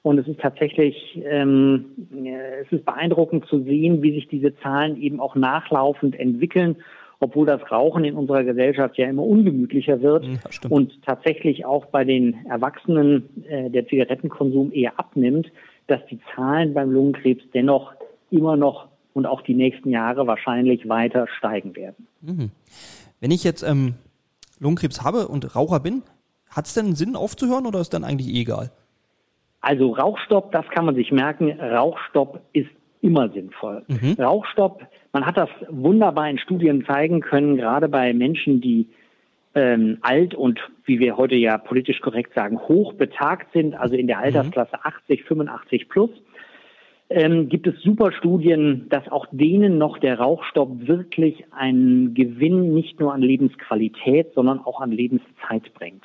Und 0.00 0.16
es 0.20 0.26
ist 0.26 0.40
tatsächlich, 0.40 1.20
ähm, 1.28 1.84
es 2.62 2.72
ist 2.72 2.86
beeindruckend 2.86 3.44
zu 3.44 3.62
sehen, 3.62 4.00
wie 4.02 4.12
sich 4.14 4.26
diese 4.26 4.56
Zahlen 4.60 4.96
eben 4.96 5.20
auch 5.20 5.34
nachlaufend 5.34 6.18
entwickeln 6.18 6.76
obwohl 7.20 7.46
das 7.46 7.60
Rauchen 7.70 8.04
in 8.04 8.14
unserer 8.14 8.44
Gesellschaft 8.44 8.98
ja 8.98 9.08
immer 9.08 9.22
ungemütlicher 9.22 10.02
wird 10.02 10.24
ja, 10.24 10.38
und 10.68 11.02
tatsächlich 11.02 11.64
auch 11.64 11.86
bei 11.86 12.04
den 12.04 12.46
Erwachsenen 12.46 13.44
äh, 13.48 13.70
der 13.70 13.86
Zigarettenkonsum 13.86 14.72
eher 14.72 14.98
abnimmt, 14.98 15.50
dass 15.86 16.00
die 16.10 16.20
Zahlen 16.34 16.74
beim 16.74 16.90
Lungenkrebs 16.90 17.44
dennoch 17.54 17.94
immer 18.30 18.56
noch 18.56 18.88
und 19.14 19.26
auch 19.26 19.40
die 19.42 19.54
nächsten 19.54 19.90
Jahre 19.90 20.26
wahrscheinlich 20.26 20.88
weiter 20.88 21.26
steigen 21.38 21.74
werden. 21.74 22.06
Mhm. 22.20 22.50
Wenn 23.20 23.30
ich 23.30 23.44
jetzt 23.44 23.62
ähm, 23.62 23.94
Lungenkrebs 24.58 25.02
habe 25.02 25.28
und 25.28 25.56
Raucher 25.56 25.80
bin, 25.80 26.02
hat 26.50 26.66
es 26.66 26.74
denn 26.74 26.94
Sinn 26.94 27.16
aufzuhören 27.16 27.66
oder 27.66 27.80
ist 27.80 27.94
dann 27.94 28.04
eigentlich 28.04 28.28
egal? 28.28 28.70
Also 29.60 29.92
Rauchstopp, 29.92 30.52
das 30.52 30.66
kann 30.68 30.84
man 30.84 30.94
sich 30.94 31.10
merken. 31.12 31.50
Rauchstopp 31.60 32.40
ist 32.52 32.70
immer 33.06 33.28
sinnvoll. 33.30 33.84
Mhm. 33.88 34.16
Rauchstopp, 34.18 34.86
man 35.12 35.24
hat 35.24 35.36
das 35.36 35.48
wunderbar 35.68 36.28
in 36.28 36.38
Studien 36.38 36.84
zeigen 36.84 37.20
können, 37.20 37.56
gerade 37.56 37.88
bei 37.88 38.12
Menschen, 38.12 38.60
die 38.60 38.88
ähm, 39.54 39.98
alt 40.02 40.34
und, 40.34 40.60
wie 40.84 40.98
wir 40.98 41.16
heute 41.16 41.36
ja 41.36 41.56
politisch 41.56 42.00
korrekt 42.00 42.34
sagen, 42.34 42.58
hoch 42.58 42.92
betagt 42.94 43.52
sind, 43.52 43.74
also 43.74 43.94
in 43.96 44.06
der 44.06 44.18
mhm. 44.18 44.24
Altersklasse 44.24 44.84
80, 44.84 45.24
85 45.24 45.88
plus 45.88 46.10
ähm, 47.08 47.48
gibt 47.48 47.66
es 47.66 47.80
super 47.82 48.12
Studien, 48.12 48.88
dass 48.88 49.08
auch 49.08 49.26
denen 49.30 49.78
noch 49.78 49.98
der 49.98 50.18
Rauchstopp 50.18 50.86
wirklich 50.88 51.44
einen 51.52 52.14
Gewinn 52.14 52.74
nicht 52.74 52.98
nur 52.98 53.14
an 53.14 53.22
Lebensqualität, 53.22 54.32
sondern 54.34 54.60
auch 54.60 54.80
an 54.80 54.90
Lebenszeit 54.90 55.72
bringt. 55.74 56.04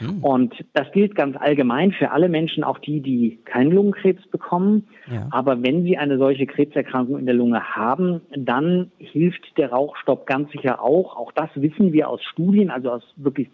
Mhm. 0.00 0.18
Und 0.22 0.64
das 0.74 0.90
gilt 0.92 1.14
ganz 1.14 1.36
allgemein 1.36 1.92
für 1.92 2.10
alle 2.10 2.28
Menschen, 2.28 2.64
auch 2.64 2.78
die, 2.78 3.00
die 3.00 3.38
keinen 3.44 3.72
Lungenkrebs 3.72 4.26
bekommen. 4.28 4.88
Ja. 5.10 5.28
Aber 5.30 5.62
wenn 5.62 5.84
sie 5.84 5.96
eine 5.96 6.18
solche 6.18 6.46
Krebserkrankung 6.46 7.18
in 7.18 7.26
der 7.26 7.34
Lunge 7.34 7.74
haben, 7.74 8.20
dann 8.36 8.90
hilft 8.98 9.56
der 9.56 9.70
Rauchstopp 9.70 10.26
ganz 10.26 10.50
sicher 10.52 10.82
auch. 10.82 11.16
Auch 11.16 11.32
das 11.32 11.50
wissen 11.54 11.92
wir 11.92 12.08
aus 12.08 12.22
Studien, 12.22 12.70
also 12.70 12.90
aus 12.90 13.02
wirklich 13.16 13.48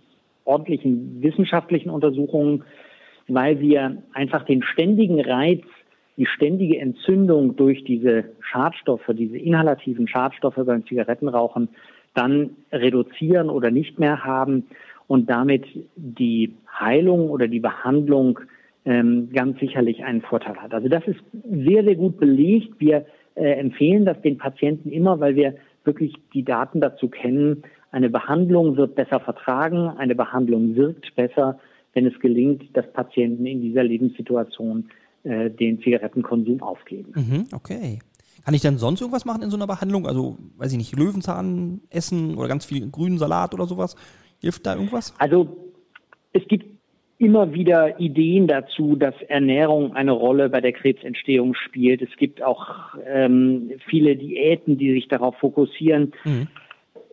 ordentlichen 0.44 1.22
wissenschaftlichen 1.22 1.90
Untersuchungen, 1.90 2.64
weil 3.28 3.60
wir 3.60 4.02
einfach 4.12 4.44
den 4.44 4.62
ständigen 4.62 5.20
Reiz 5.20 5.62
die 6.16 6.26
ständige 6.26 6.78
Entzündung 6.78 7.54
durch 7.54 7.84
diese 7.84 8.24
Schadstoffe, 8.40 9.08
diese 9.12 9.38
inhalativen 9.38 10.08
Schadstoffe 10.08 10.56
beim 10.56 10.84
Zigarettenrauchen 10.84 11.68
dann 12.12 12.56
reduzieren 12.72 13.48
oder 13.48 13.70
nicht 13.70 14.00
mehr 14.00 14.24
haben 14.24 14.66
und 15.08 15.28
damit 15.28 15.64
die 15.96 16.54
Heilung 16.78 17.30
oder 17.30 17.48
die 17.48 17.58
Behandlung 17.58 18.38
ähm, 18.84 19.30
ganz 19.32 19.58
sicherlich 19.58 20.04
einen 20.04 20.22
Vorteil 20.22 20.56
hat. 20.56 20.72
Also 20.72 20.88
das 20.88 21.02
ist 21.08 21.18
sehr, 21.50 21.82
sehr 21.82 21.96
gut 21.96 22.18
belegt. 22.18 22.74
Wir 22.78 23.04
äh, 23.34 23.54
empfehlen 23.54 24.04
das 24.04 24.20
den 24.22 24.38
Patienten 24.38 24.90
immer, 24.90 25.18
weil 25.18 25.34
wir 25.34 25.56
wirklich 25.84 26.14
die 26.34 26.44
Daten 26.44 26.80
dazu 26.80 27.08
kennen. 27.08 27.62
Eine 27.90 28.10
Behandlung 28.10 28.76
wird 28.76 28.94
besser 28.94 29.18
vertragen, 29.18 29.88
eine 29.88 30.14
Behandlung 30.14 30.76
wirkt 30.76 31.14
besser, 31.16 31.58
wenn 31.94 32.06
es 32.06 32.18
gelingt, 32.20 32.76
dass 32.76 32.90
Patienten 32.92 33.46
in 33.46 33.62
dieser 33.62 33.82
Lebenssituation 33.82 34.90
äh, 35.24 35.50
den 35.50 35.80
Zigarettenkonsum 35.80 36.62
aufgeben. 36.62 37.12
Mhm, 37.14 37.46
okay. 37.52 37.98
Kann 38.44 38.54
ich 38.54 38.60
denn 38.62 38.78
sonst 38.78 39.00
irgendwas 39.00 39.24
machen 39.24 39.42
in 39.42 39.50
so 39.50 39.56
einer 39.56 39.66
Behandlung? 39.66 40.06
Also, 40.06 40.38
weiß 40.56 40.72
ich 40.72 40.78
nicht, 40.78 40.96
Löwenzahn 40.96 41.80
essen 41.90 42.36
oder 42.36 42.48
ganz 42.48 42.64
viel 42.64 42.88
grünen 42.90 43.18
Salat 43.18 43.52
oder 43.54 43.66
sowas? 43.66 43.96
Hilft 44.40 44.66
da 44.66 44.74
irgendwas? 44.74 45.14
Also, 45.18 45.56
es 46.32 46.46
gibt 46.46 46.66
immer 47.18 47.52
wieder 47.52 47.98
Ideen 48.00 48.46
dazu, 48.46 48.94
dass 48.94 49.14
Ernährung 49.22 49.94
eine 49.94 50.12
Rolle 50.12 50.48
bei 50.48 50.60
der 50.60 50.72
Krebsentstehung 50.72 51.54
spielt. 51.54 52.00
Es 52.00 52.16
gibt 52.16 52.42
auch 52.42 52.94
ähm, 53.06 53.72
viele 53.88 54.16
Diäten, 54.16 54.78
die 54.78 54.92
sich 54.92 55.08
darauf 55.08 55.36
fokussieren. 55.36 56.12
Mhm. 56.24 56.46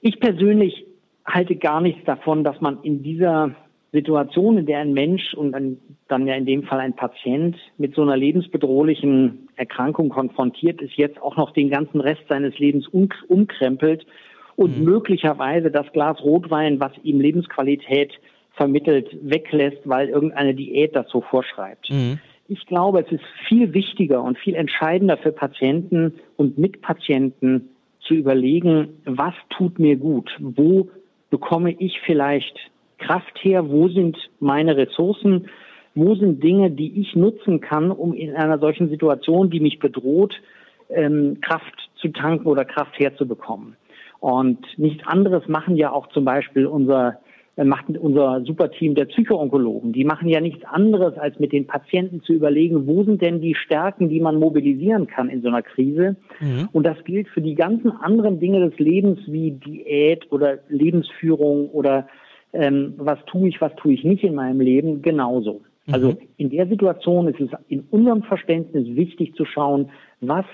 Ich 0.02 0.20
persönlich 0.20 0.86
halte 1.26 1.56
gar 1.56 1.82
nichts 1.82 2.06
davon, 2.06 2.44
dass 2.44 2.62
man 2.62 2.84
in 2.84 3.02
dieser 3.02 3.56
Situation, 3.92 4.60
in 4.60 4.66
der 4.68 4.80
ein 4.80 4.94
Mensch 4.94 5.34
und 5.34 5.56
ein, 5.56 5.80
dann 6.08 6.28
ja 6.28 6.36
in 6.36 6.46
dem 6.46 6.64
Fall 6.64 6.80
ein 6.80 6.96
Patient 6.96 7.56
mit 7.78 7.96
so 7.96 8.04
einer 8.04 8.18
lebensbedrohlichen 8.18 9.48
Erkrankung 9.56 10.10
konfrontiert 10.10 10.82
ist, 10.82 10.94
jetzt 10.98 11.20
auch 11.20 11.38
noch 11.38 11.52
den 11.52 11.70
ganzen 11.70 12.02
Rest 12.02 12.22
seines 12.30 12.60
Lebens 12.60 12.88
um, 12.90 13.10
umkrempelt 13.28 14.06
und 14.56 14.78
mhm. 14.78 14.86
möglicherweise 14.86 15.72
das 15.72 15.92
Glas 15.92 16.22
Rotwein, 16.24 16.80
was 16.80 16.92
ihm 17.04 17.20
Lebensqualität 17.20 18.14
vermittelt, 18.54 19.10
weglässt, 19.22 19.82
weil 19.86 20.10
irgendeine 20.10 20.54
Diät 20.54 20.96
das 20.96 21.10
so 21.10 21.22
vorschreibt. 21.22 21.90
Mhm. 21.90 22.20
Ich 22.48 22.66
glaube, 22.68 23.02
es 23.02 23.12
ist 23.12 23.24
viel 23.48 23.74
wichtiger 23.74 24.24
und 24.24 24.38
viel 24.38 24.56
entscheidender 24.56 25.18
für 25.18 25.32
Patienten 25.32 26.14
und 26.38 26.58
Mitpatienten 26.58 27.70
zu 28.02 28.14
überlegen, 28.14 29.02
was 29.06 29.34
tut 29.50 29.80
mir 29.80 29.96
gut? 29.96 30.30
Wo 30.40 30.90
bekomme 31.32 31.72
ich 31.72 32.00
vielleicht 32.06 32.56
Kraft 33.00 33.44
her? 33.44 33.70
Wo 33.70 33.90
sind 33.90 34.18
meine 34.40 34.78
Ressourcen? 34.78 35.50
Wo 35.96 36.14
sind 36.16 36.44
Dinge, 36.44 36.70
die 36.72 37.02
ich 37.02 37.16
nutzen 37.16 37.62
kann, 37.62 37.92
um 37.92 38.14
in 38.14 38.36
einer 38.36 38.60
solchen 38.60 38.90
Situation, 38.90 39.50
die 39.50 39.60
mich 39.60 39.80
bedroht, 39.80 40.36
ähm, 40.90 41.40
Kraft 41.42 41.90
zu 41.96 42.10
tanken 42.10 42.46
oder 42.46 42.64
Kraft 42.64 43.00
herzubekommen? 43.00 43.76
Und 44.26 44.66
nichts 44.78 45.06
anderes 45.06 45.48
machen 45.48 45.76
ja 45.76 45.92
auch 45.92 46.08
zum 46.08 46.26
Beispiel 46.26 46.66
unser 46.66 47.20
äh, 47.58 47.64
macht 47.64 47.86
unser 47.96 48.42
Superteam 48.44 48.96
der 48.96 49.06
Psychoonkologen. 49.06 49.94
Die 49.94 50.04
machen 50.04 50.28
ja 50.30 50.42
nichts 50.42 50.66
anderes, 50.66 51.16
als 51.20 51.38
mit 51.38 51.52
den 51.52 51.68
Patienten 51.68 52.24
zu 52.24 52.34
überlegen, 52.34 52.88
wo 52.88 53.04
sind 53.04 53.22
denn 53.22 53.40
die 53.40 53.54
Stärken, 53.54 54.10
die 54.10 54.20
man 54.20 54.40
mobilisieren 54.40 55.06
kann 55.06 55.30
in 55.30 55.44
so 55.44 55.50
einer 55.50 55.62
Krise. 55.62 56.16
Mhm. 56.40 56.70
Und 56.72 56.88
das 56.88 56.98
gilt 57.04 57.28
für 57.28 57.42
die 57.42 57.54
ganzen 57.54 57.92
anderen 57.92 58.40
Dinge 58.40 58.68
des 58.68 58.80
Lebens 58.80 59.20
wie 59.28 59.52
Diät 59.52 60.32
oder 60.32 60.58
Lebensführung 60.70 61.70
oder 61.70 62.08
ähm, 62.52 62.96
was 62.98 63.20
tue 63.28 63.50
ich, 63.50 63.62
was 63.62 63.76
tue 63.76 63.94
ich 63.94 64.04
nicht 64.04 64.24
in 64.24 64.34
meinem 64.34 64.60
Leben, 64.60 65.04
genauso. 65.04 65.62
Mhm. 65.86 65.94
Also 65.94 66.18
in 66.38 66.50
der 66.50 66.66
Situation 66.66 67.28
ist 67.28 67.42
es 67.42 67.52
in 67.68 67.82
unserem 67.92 68.24
Verständnis 68.24 68.88
wichtig 68.96 69.36
zu 69.36 69.46
schauen, 69.46 69.92
was 70.20 70.46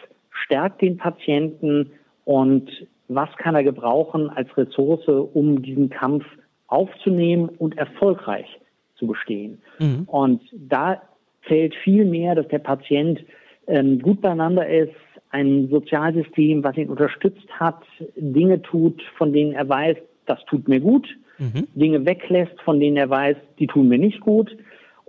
stärkt 0.44 0.82
den 0.82 0.98
Patienten 0.98 1.92
und 2.26 2.70
was 3.14 3.30
kann 3.38 3.56
er 3.56 3.64
gebrauchen 3.64 4.30
als 4.30 4.56
Ressource, 4.58 5.08
um 5.08 5.62
diesen 5.62 5.90
Kampf 5.90 6.26
aufzunehmen 6.68 7.50
und 7.50 7.78
erfolgreich 7.78 8.48
zu 8.96 9.08
bestehen. 9.08 9.62
Mhm. 9.80 10.04
Und 10.08 10.42
da 10.54 11.02
zählt 11.48 11.76
viel 11.84 12.06
mehr, 12.06 12.36
dass 12.36 12.48
der 12.48 12.60
Patient 12.60 13.20
ähm, 13.68 14.00
gut 14.00 14.22
beieinander 14.22 14.68
ist, 14.68 14.94
ein 15.32 15.70
Sozialsystem, 15.70 16.64
was 16.64 16.78
ihn 16.78 16.90
unterstützt 16.90 17.48
hat, 17.52 17.82
Dinge 18.16 18.62
tut, 18.62 19.02
von 19.18 19.32
denen 19.34 19.54
er 19.54 19.68
weiß, 19.68 19.98
das 20.26 20.44
tut 20.46 20.68
mir 20.68 20.80
gut, 20.80 21.08
mhm. 21.38 21.68
Dinge 21.74 22.06
weglässt, 22.06 22.60
von 22.62 22.80
denen 22.80 22.98
er 22.98 23.10
weiß, 23.10 23.38
die 23.60 23.68
tun 23.68 23.88
mir 23.88 23.98
nicht 23.98 24.20
gut. 24.22 24.56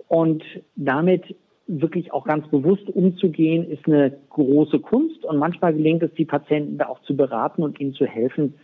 Und 0.07 0.43
damit 0.75 1.35
wirklich 1.81 2.13
auch 2.13 2.25
ganz 2.25 2.47
bewusst 2.49 2.87
umzugehen, 2.89 3.69
ist 3.69 3.85
eine 3.85 4.15
große 4.29 4.79
Kunst. 4.79 5.23
Und 5.25 5.37
manchmal 5.37 5.73
gelingt 5.73 6.03
es, 6.03 6.13
die 6.13 6.25
Patienten 6.25 6.77
da 6.77 6.87
auch 6.87 7.01
zu 7.03 7.15
beraten 7.15 7.63
und 7.63 7.79
ihnen 7.79 7.93
zu 7.93 8.05
helfen, 8.05 8.55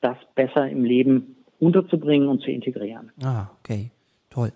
das 0.00 0.16
besser 0.34 0.68
im 0.68 0.84
Leben 0.84 1.36
unterzubringen 1.60 2.28
und 2.28 2.42
zu 2.42 2.50
integrieren. 2.50 3.10
Ah, 3.22 3.46
okay. 3.60 3.90
Toll. 4.30 4.52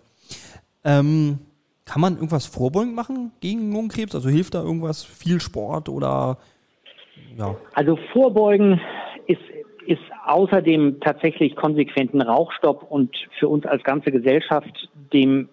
Ähm, 0.84 1.38
kann 1.84 2.00
man 2.00 2.16
irgendwas 2.16 2.46
vorbeugend 2.46 2.94
machen 2.94 3.32
gegen 3.40 3.72
Lungenkrebs? 3.72 4.14
Also 4.14 4.28
hilft 4.28 4.54
da 4.54 4.62
irgendwas? 4.62 5.04
Viel 5.04 5.40
Sport 5.40 5.88
oder 5.88 6.38
ja? 7.36 7.56
Also 7.74 7.98
vorbeugen 8.12 8.80
ist 9.26 9.40
ist 9.86 10.02
außerdem 10.26 11.00
tatsächlich 11.00 11.56
konsequenten 11.56 12.20
Rauchstopp 12.20 12.82
und 12.82 13.16
für 13.38 13.48
uns 13.48 13.64
als 13.64 13.82
ganze 13.84 14.12
Gesellschaft 14.12 14.90
dem 15.14 15.48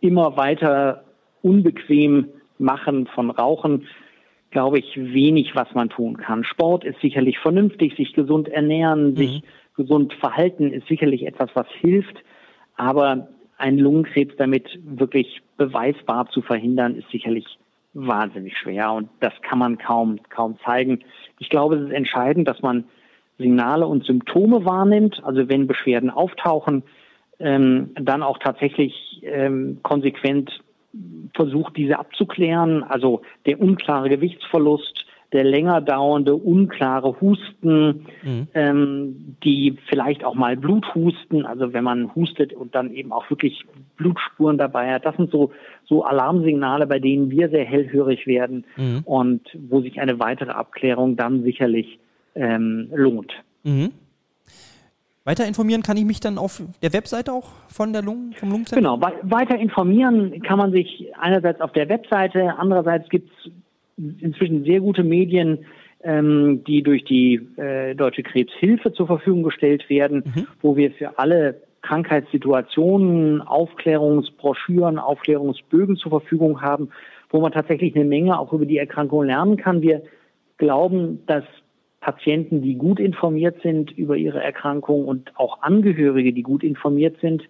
immer 0.00 0.36
weiter 0.36 1.02
unbequem 1.44 2.28
machen 2.58 3.06
von 3.14 3.30
Rauchen, 3.30 3.86
glaube 4.50 4.78
ich, 4.78 4.96
wenig, 4.96 5.54
was 5.54 5.72
man 5.74 5.90
tun 5.90 6.16
kann. 6.16 6.44
Sport 6.44 6.84
ist 6.84 7.00
sicherlich 7.00 7.38
vernünftig, 7.38 7.96
sich 7.96 8.14
gesund 8.14 8.48
ernähren, 8.48 9.10
mhm. 9.10 9.16
sich 9.16 9.42
gesund 9.76 10.14
verhalten 10.14 10.72
ist 10.72 10.86
sicherlich 10.86 11.26
etwas, 11.26 11.50
was 11.54 11.66
hilft, 11.80 12.16
aber 12.76 13.28
einen 13.58 13.78
Lungenkrebs 13.78 14.34
damit 14.36 14.78
wirklich 14.84 15.42
beweisbar 15.56 16.28
zu 16.30 16.42
verhindern, 16.42 16.96
ist 16.96 17.10
sicherlich 17.10 17.44
wahnsinnig 17.92 18.56
schwer 18.56 18.92
und 18.92 19.08
das 19.20 19.32
kann 19.42 19.58
man 19.58 19.78
kaum, 19.78 20.18
kaum 20.28 20.58
zeigen. 20.64 21.00
Ich 21.38 21.48
glaube, 21.48 21.76
es 21.76 21.86
ist 21.86 21.92
entscheidend, 21.92 22.48
dass 22.48 22.62
man 22.62 22.84
Signale 23.38 23.86
und 23.86 24.04
Symptome 24.04 24.64
wahrnimmt, 24.64 25.22
also 25.24 25.48
wenn 25.48 25.66
Beschwerden 25.66 26.10
auftauchen, 26.10 26.82
ähm, 27.40 27.90
dann 27.94 28.22
auch 28.22 28.38
tatsächlich 28.38 29.20
ähm, 29.22 29.80
konsequent 29.82 30.50
versucht, 31.34 31.76
diese 31.76 31.98
abzuklären. 31.98 32.82
Also 32.82 33.22
der 33.46 33.60
unklare 33.60 34.08
Gewichtsverlust, 34.08 35.06
der 35.32 35.44
länger 35.44 35.80
dauernde, 35.80 36.34
unklare 36.36 37.20
Husten, 37.20 38.06
mhm. 38.22 38.48
ähm, 38.54 39.36
die 39.42 39.76
vielleicht 39.88 40.24
auch 40.24 40.34
mal 40.34 40.56
Bluthusten, 40.56 41.44
also 41.44 41.72
wenn 41.72 41.82
man 41.82 42.14
hustet 42.14 42.52
und 42.52 42.74
dann 42.74 42.92
eben 42.92 43.12
auch 43.12 43.28
wirklich 43.30 43.64
Blutspuren 43.96 44.58
dabei 44.58 44.92
hat. 44.92 45.04
Das 45.04 45.16
sind 45.16 45.32
so, 45.32 45.50
so 45.86 46.04
Alarmsignale, 46.04 46.86
bei 46.86 47.00
denen 47.00 47.30
wir 47.30 47.48
sehr 47.48 47.64
hellhörig 47.64 48.28
werden 48.28 48.64
mhm. 48.76 49.02
und 49.04 49.42
wo 49.68 49.80
sich 49.80 50.00
eine 50.00 50.20
weitere 50.20 50.52
Abklärung 50.52 51.16
dann 51.16 51.42
sicherlich 51.42 51.98
ähm, 52.36 52.90
lohnt. 52.94 53.32
Mhm. 53.64 53.90
Weiter 55.24 55.46
informieren 55.46 55.82
kann 55.82 55.96
ich 55.96 56.04
mich 56.04 56.20
dann 56.20 56.36
auf 56.36 56.62
der 56.82 56.92
Webseite 56.92 57.32
auch 57.32 57.52
von 57.68 57.94
der 57.94 58.02
Lungen, 58.02 58.34
vom 58.34 58.50
Lungenzentrum? 58.50 59.00
Genau, 59.00 59.12
weiter 59.22 59.58
informieren 59.58 60.42
kann 60.42 60.58
man 60.58 60.70
sich 60.70 61.10
einerseits 61.18 61.62
auf 61.62 61.72
der 61.72 61.88
Webseite, 61.88 62.54
andererseits 62.58 63.08
gibt 63.08 63.30
es 63.30 63.52
inzwischen 64.20 64.64
sehr 64.64 64.80
gute 64.80 65.02
Medien, 65.02 65.64
ähm, 66.02 66.62
die 66.64 66.82
durch 66.82 67.04
die 67.04 67.36
äh, 67.56 67.94
Deutsche 67.94 68.22
Krebshilfe 68.22 68.92
zur 68.92 69.06
Verfügung 69.06 69.44
gestellt 69.44 69.88
werden, 69.88 70.24
mhm. 70.26 70.46
wo 70.60 70.76
wir 70.76 70.90
für 70.90 71.18
alle 71.18 71.62
Krankheitssituationen 71.80 73.40
Aufklärungsbroschüren, 73.40 74.98
Aufklärungsbögen 74.98 75.96
zur 75.96 76.10
Verfügung 76.10 76.60
haben, 76.60 76.90
wo 77.30 77.40
man 77.40 77.52
tatsächlich 77.52 77.94
eine 77.94 78.04
Menge 78.04 78.38
auch 78.38 78.52
über 78.52 78.66
die 78.66 78.78
Erkrankung 78.78 79.24
lernen 79.24 79.56
kann. 79.56 79.80
Wir 79.80 80.02
glauben, 80.58 81.22
dass 81.26 81.44
Patienten, 82.04 82.60
die 82.60 82.74
gut 82.74 83.00
informiert 83.00 83.62
sind 83.62 83.90
über 83.90 84.14
ihre 84.18 84.42
Erkrankung 84.42 85.06
und 85.06 85.32
auch 85.36 85.62
Angehörige, 85.62 86.34
die 86.34 86.42
gut 86.42 86.62
informiert 86.62 87.16
sind, 87.22 87.42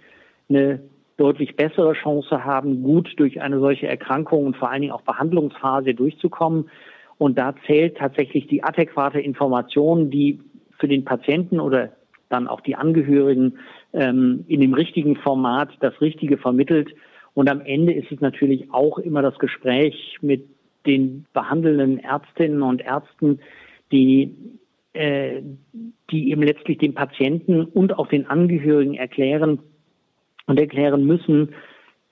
eine 0.49 0.81
deutlich 1.17 1.57
bessere 1.57 1.95
Chance 1.95 2.45
haben, 2.45 2.85
gut 2.85 3.15
durch 3.17 3.43
eine 3.43 3.59
solche 3.59 3.89
Erkrankung 3.89 4.47
und 4.47 4.57
vor 4.57 4.71
allen 4.71 4.83
Dingen 4.83 4.93
auch 4.93 5.03
Behandlungsphase 5.03 5.95
durchzukommen. 5.95 6.71
Und 7.19 7.37
da 7.37 7.57
zählt 7.67 7.97
tatsächlich 7.97 8.47
die 8.47 8.63
adäquate 8.63 9.19
Information, 9.19 10.11
die 10.11 10.39
für 10.79 10.87
den 10.87 11.05
Patienten 11.05 11.59
oder 11.59 11.91
dann 12.29 12.47
auch 12.47 12.61
die 12.61 12.77
Angehörigen 12.77 13.59
ähm, 13.93 14.45
in 14.47 14.61
dem 14.61 14.75
richtigen 14.75 15.17
Format 15.17 15.71
das 15.81 16.01
Richtige 16.01 16.39
vermittelt. 16.39 16.95
Und 17.35 17.51
am 17.51 17.61
Ende 17.61 17.93
ist 17.93 18.13
es 18.13 18.21
natürlich 18.21 18.73
auch 18.73 18.99
immer 18.99 19.21
das 19.21 19.37
Gespräch 19.41 20.19
mit 20.21 20.47
den 20.87 21.27
behandelnden 21.33 21.99
Ärztinnen 21.99 22.63
und 22.63 22.83
Ärzten, 22.83 23.41
die, 23.93 24.35
äh, 24.93 25.43
die 26.11 26.31
eben 26.31 26.43
letztlich 26.43 26.79
dem 26.79 26.95
Patienten 26.95 27.65
und 27.65 27.99
auch 27.99 28.09
den 28.09 28.27
Angehörigen 28.27 28.95
erklären 28.95 29.59
und 30.47 30.59
erklären 30.59 31.05
müssen, 31.05 31.55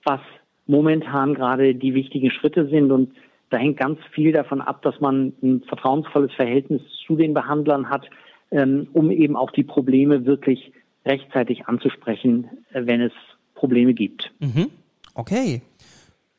was 0.03 0.21
momentan 0.65 1.33
gerade 1.33 1.75
die 1.75 1.93
wichtigen 1.93 2.31
Schritte 2.31 2.67
sind. 2.67 2.91
Und 2.91 3.13
da 3.49 3.57
hängt 3.57 3.77
ganz 3.77 3.99
viel 4.11 4.31
davon 4.31 4.61
ab, 4.61 4.81
dass 4.81 4.99
man 4.99 5.33
ein 5.41 5.61
vertrauensvolles 5.67 6.33
Verhältnis 6.33 6.81
zu 7.05 7.15
den 7.15 7.33
Behandlern 7.33 7.89
hat, 7.89 8.09
ähm, 8.51 8.87
um 8.93 9.11
eben 9.11 9.35
auch 9.35 9.51
die 9.51 9.63
Probleme 9.63 10.25
wirklich 10.25 10.71
rechtzeitig 11.05 11.67
anzusprechen, 11.67 12.49
äh, 12.71 12.85
wenn 12.85 13.01
es 13.01 13.13
Probleme 13.55 13.93
gibt. 13.93 14.33
Mhm. 14.39 14.69
Okay, 15.13 15.61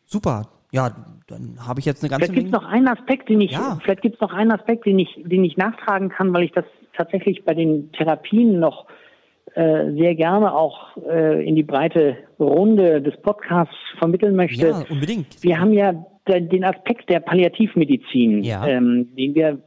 super. 0.04 0.48
Ja, 0.74 0.90
dann 1.28 1.56
habe 1.64 1.78
ich 1.78 1.86
jetzt 1.86 2.02
eine 2.02 2.10
ganze 2.10 2.26
Vielleicht 2.26 2.40
gibt 2.40 2.52
noch 2.52 2.64
einen 2.64 2.88
Aspekt, 2.88 3.28
den 3.28 3.40
ich, 3.40 3.52
ja. 3.52 3.78
vielleicht 3.80 4.02
gibt 4.02 4.16
es 4.16 4.20
noch 4.20 4.32
einen 4.32 4.50
Aspekt, 4.50 4.86
den 4.86 4.98
ich, 4.98 5.08
den 5.24 5.44
ich 5.44 5.56
nachtragen 5.56 6.08
kann, 6.08 6.34
weil 6.34 6.42
ich 6.42 6.50
das 6.50 6.64
tatsächlich 6.96 7.44
bei 7.44 7.54
den 7.54 7.92
Therapien 7.92 8.58
noch 8.58 8.86
äh, 9.54 9.92
sehr 9.92 10.16
gerne 10.16 10.52
auch 10.52 10.96
äh, 11.08 11.46
in 11.46 11.54
die 11.54 11.62
breite 11.62 12.16
Runde 12.40 13.00
des 13.00 13.16
Podcasts 13.22 13.76
vermitteln 13.98 14.34
möchte. 14.34 14.66
Ja, 14.66 14.84
unbedingt. 14.90 15.42
Wir 15.42 15.60
haben 15.60 15.72
ja 15.72 15.92
den 16.26 16.64
Aspekt 16.64 17.08
der 17.08 17.20
Palliativmedizin, 17.20 18.42
ja. 18.42 18.66
ähm, 18.66 19.14
den 19.16 19.36
wir 19.36 19.62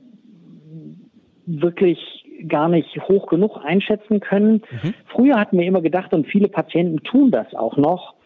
wirklich 1.46 2.00
gar 2.50 2.68
nicht 2.68 3.00
hoch 3.08 3.28
genug 3.28 3.64
einschätzen 3.64 4.20
können. 4.20 4.62
Mhm. 4.84 4.94
Früher 5.06 5.40
hatten 5.40 5.58
wir 5.58 5.66
immer 5.66 5.82
gedacht, 5.82 6.14
und 6.14 6.28
viele 6.28 6.50
Patienten 6.50 7.02
tun 7.04 7.32
das 7.32 7.54
auch 7.56 7.78
noch, 7.78 8.17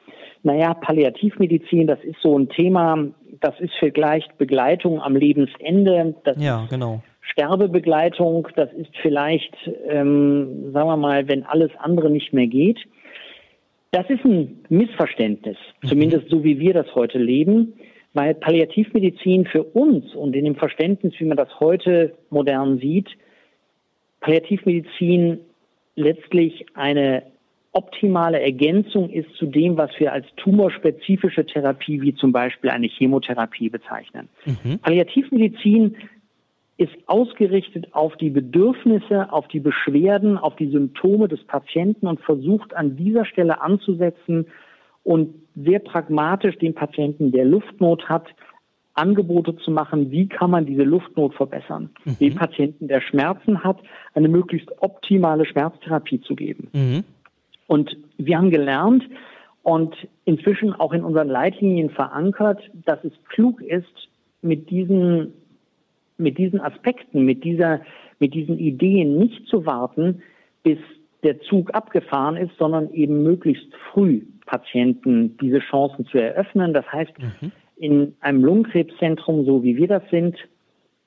naja, 0.44 0.74
Palliativmedizin, 0.74 1.88
das 1.88 2.04
ist 2.04 2.20
so 2.22 2.38
ein 2.38 2.50
Thema, 2.50 3.08
das 3.42 3.60
ist 3.60 3.74
vielleicht 3.80 4.38
Begleitung 4.38 5.02
am 5.02 5.16
Lebensende. 5.16 6.16
Das 6.24 6.42
ja, 6.42 6.66
genau. 6.70 7.02
Sterbebegleitung, 7.22 8.48
das 8.56 8.72
ist 8.74 8.92
vielleicht, 9.02 9.56
ähm, 9.88 10.72
sagen 10.74 10.88
wir 10.88 10.98
mal, 10.98 11.28
wenn 11.28 11.44
alles 11.44 11.72
andere 11.78 12.10
nicht 12.10 12.34
mehr 12.34 12.48
geht. 12.48 12.80
Das 13.92 14.10
ist 14.10 14.24
ein 14.26 14.64
Missverständnis, 14.70 15.58
mhm. 15.82 15.88
zumindest 15.88 16.30
so 16.30 16.44
wie 16.44 16.60
wir 16.60 16.74
das 16.74 16.94
heute 16.96 17.20
leben, 17.20 17.74
weil 18.14 18.34
Palliativmedizin 18.34 19.46
für 19.46 19.64
uns 19.64 20.14
und 20.16 20.36
in 20.36 20.46
dem 20.46 20.56
Verständnis, 20.56 21.14
wie 21.18 21.26
man 21.26 21.38
das 21.38 21.60
heute 21.60 22.14
modern 22.30 22.80
sieht, 22.80 23.10
Palliativmedizin 24.22 25.40
letztlich 25.96 26.66
eine 26.74 27.24
optimale 27.74 28.42
Ergänzung 28.42 29.10
ist 29.10 29.34
zu 29.36 29.46
dem, 29.46 29.78
was 29.78 29.92
wir 29.98 30.12
als 30.12 30.26
tumorspezifische 30.38 31.46
Therapie 31.46 32.02
wie 32.02 32.14
zum 32.14 32.32
Beispiel 32.32 32.70
eine 32.70 32.88
Chemotherapie 32.88 33.70
bezeichnen. 33.70 34.28
Mhm. 34.46 34.80
Palliativmedizin 34.80 35.96
ist 36.78 36.94
ausgerichtet 37.06 37.94
auf 37.94 38.18
die 38.18 38.32
Bedürfnisse, 38.32 39.32
auf 39.32 39.48
die 39.48 39.60
Beschwerden, 39.60 40.38
auf 40.38 40.56
die 40.56 40.70
Symptome 40.70 41.28
des 41.28 41.44
Patienten 41.44 42.08
und 42.08 42.20
versucht 42.22 42.76
an 42.76 42.98
dieser 42.98 43.24
Stelle 43.26 43.62
anzusetzen 43.62 44.48
und 45.04 45.34
sehr 45.56 45.80
pragmatisch 45.80 46.58
den 46.58 46.74
Patienten, 46.74 47.32
der 47.32 47.46
Luftnot 47.46 48.10
hat, 48.10 48.28
Angebote 48.94 49.56
zu 49.58 49.72
machen, 49.72 50.12
wie 50.12 50.28
kann 50.28 50.52
man 50.52 50.66
diese 50.66 50.84
Luftnot 50.84 51.34
verbessern, 51.36 51.90
mhm. 52.04 52.18
dem 52.20 52.36
Patienten, 52.36 52.88
der 52.88 53.02
Schmerzen 53.02 53.64
hat, 53.64 53.78
eine 54.14 54.28
möglichst 54.28 54.70
optimale 54.82 55.46
Schmerztherapie 55.46 56.20
zu 56.22 56.36
geben. 56.36 56.68
Mhm. 56.74 57.04
Und 57.72 57.96
wir 58.18 58.38
haben 58.38 58.52
gelernt 58.52 59.02
und 59.64 59.96
inzwischen 60.26 60.74
auch 60.74 60.92
in 60.92 61.06
unseren 61.06 61.30
Leitlinien 61.30 61.90
verankert, 61.90 62.62
dass 62.86 63.02
es 63.06 63.14
klug 63.30 63.62
ist, 63.62 64.10
mit 64.42 64.70
diesen, 64.70 65.32
mit 66.18 66.38
diesen 66.38 66.60
Aspekten, 66.60 67.24
mit 67.24 67.46
dieser, 67.46 67.80
mit 68.20 68.34
diesen 68.34 68.60
Ideen 68.60 69.18
nicht 69.18 69.48
zu 69.48 69.66
warten, 69.66 70.22
bis 70.64 70.80
der 71.24 71.40
Zug 71.44 71.74
abgefahren 71.74 72.36
ist, 72.36 72.52
sondern 72.60 72.92
eben 72.92 73.24
möglichst 73.24 73.74
früh 73.94 74.24
Patienten 74.46 75.38
diese 75.38 75.60
Chancen 75.60 76.06
zu 76.08 76.18
eröffnen. 76.18 76.74
Das 76.74 76.92
heißt, 76.92 77.14
mhm. 77.20 77.54
in 77.78 78.16
einem 78.20 78.44
Lungenkrebszentrum, 78.44 79.46
so 79.46 79.64
wie 79.64 79.78
wir 79.78 79.88
das 79.88 80.04
sind, 80.12 80.36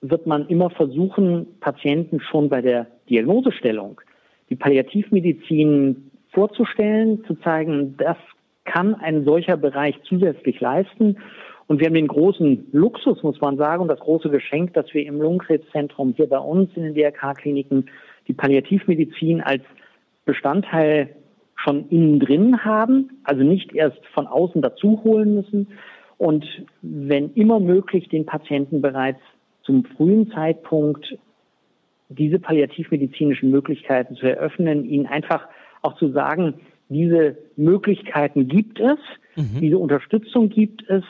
wird 0.01 0.27
man 0.27 0.49
immer 0.49 0.71
versuchen, 0.71 1.47
Patienten 1.61 2.21
schon 2.21 2.49
bei 2.49 2.63
der 2.63 2.87
Diagnosestellung 3.11 4.01
die 4.49 4.57
Palliativmedizin 4.57 6.11
vorzustellen, 6.35 7.25
zu 7.25 7.35
zeigen, 7.37 7.97
das 7.97 8.17
kann 8.65 8.95
ein 8.95 9.25
solcher 9.25 9.57
Bereich 9.57 9.97
zusätzlich 10.05 10.61
leisten. 10.61 11.19
Und 11.67 11.81
wir 11.81 11.87
haben 11.87 11.95
den 11.95 12.09
großen 12.09 12.69
Luxus, 12.73 13.23
muss 13.23 13.41
man 13.41 13.57
sagen, 13.57 13.83
und 13.83 13.89
das 13.89 14.01
große 14.01 14.29
Geschenk, 14.29 14.75
dass 14.75 14.93
wir 14.93 15.07
im 15.07 15.21
Lungenkrebszentrum 15.21 16.13
hier 16.17 16.29
bei 16.29 16.39
uns 16.39 16.71
in 16.77 16.83
den 16.83 16.95
DRK-Kliniken 16.95 17.87
die 18.29 18.35
Palliativmedizin 18.35 19.41
als 19.41 19.63
Bestandteil 20.27 21.15
schon 21.57 21.89
innen 21.89 22.21
drin 22.21 22.65
haben, 22.65 23.21
also 23.25 23.43
nicht 23.43 23.75
erst 23.75 24.05
von 24.13 24.27
außen 24.27 24.61
dazu 24.61 25.01
holen 25.05 25.35
müssen 25.35 25.69
und 26.19 26.45
wenn 26.83 27.33
immer 27.35 27.61
möglich 27.61 28.09
den 28.09 28.27
Patienten 28.27 28.83
bereits 28.83 29.21
zum 29.63 29.85
frühen 29.85 30.31
Zeitpunkt 30.31 31.17
diese 32.09 32.39
palliativmedizinischen 32.39 33.51
Möglichkeiten 33.51 34.15
zu 34.15 34.27
eröffnen, 34.27 34.85
ihnen 34.85 35.07
einfach 35.07 35.49
auch 35.85 35.97
zu 35.97 36.11
sagen, 36.13 36.55
diese 36.89 37.37
Möglichkeiten 37.57 38.49
gibt 38.49 38.81
es, 38.81 38.99
mhm. 39.37 39.61
diese 39.61 39.79
Unterstützung 39.79 40.49
gibt 40.49 40.89
es 40.89 41.03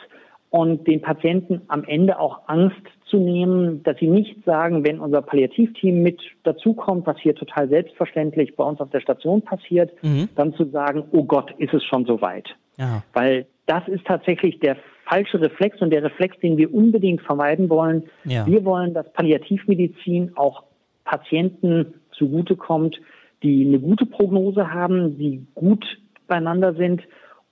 und 0.49 0.87
den 0.87 1.01
Patienten 1.01 1.61
am 1.67 1.83
Ende 1.83 2.19
auch 2.19 2.47
Angst 2.47 2.81
zu 3.09 3.17
nehmen, 3.17 3.83
dass 3.83 3.97
sie 3.97 4.07
nicht 4.07 4.43
sagen, 4.45 4.85
wenn 4.85 4.99
unser 4.99 5.21
Palliativteam 5.21 6.01
mit 6.01 6.21
dazukommt, 6.43 7.05
was 7.05 7.19
hier 7.19 7.35
total 7.35 7.67
selbstverständlich 7.69 8.55
bei 8.55 8.63
uns 8.63 8.79
auf 8.79 8.89
der 8.89 9.01
Station 9.01 9.41
passiert, 9.41 9.91
mhm. 10.01 10.29
dann 10.35 10.53
zu 10.53 10.65
sagen, 10.65 11.03
oh 11.11 11.23
Gott, 11.23 11.53
ist 11.57 11.73
es 11.73 11.83
schon 11.83 12.05
so 12.05 12.21
weit. 12.21 12.55
Ja. 12.77 13.03
Weil 13.13 13.47
das 13.65 13.87
ist 13.87 14.05
tatsächlich 14.05 14.59
der 14.59 14.77
falsche 15.05 15.39
Reflex 15.39 15.81
und 15.81 15.91
der 15.91 16.03
Reflex, 16.03 16.39
den 16.39 16.57
wir 16.57 16.73
unbedingt 16.73 17.21
vermeiden 17.21 17.69
wollen. 17.69 18.03
Ja. 18.23 18.45
Wir 18.47 18.65
wollen, 18.65 18.93
dass 18.93 19.11
Palliativmedizin 19.13 20.31
auch 20.35 20.63
Patienten 21.03 21.93
zugutekommt, 22.11 22.99
die 23.45 23.65
eine 23.65 23.79
gute 23.79 24.07
Prognose 24.07 24.73
haben, 24.73 25.17
die 25.17 25.45
gut 25.53 25.85
beieinander 26.27 26.73
sind 26.73 27.03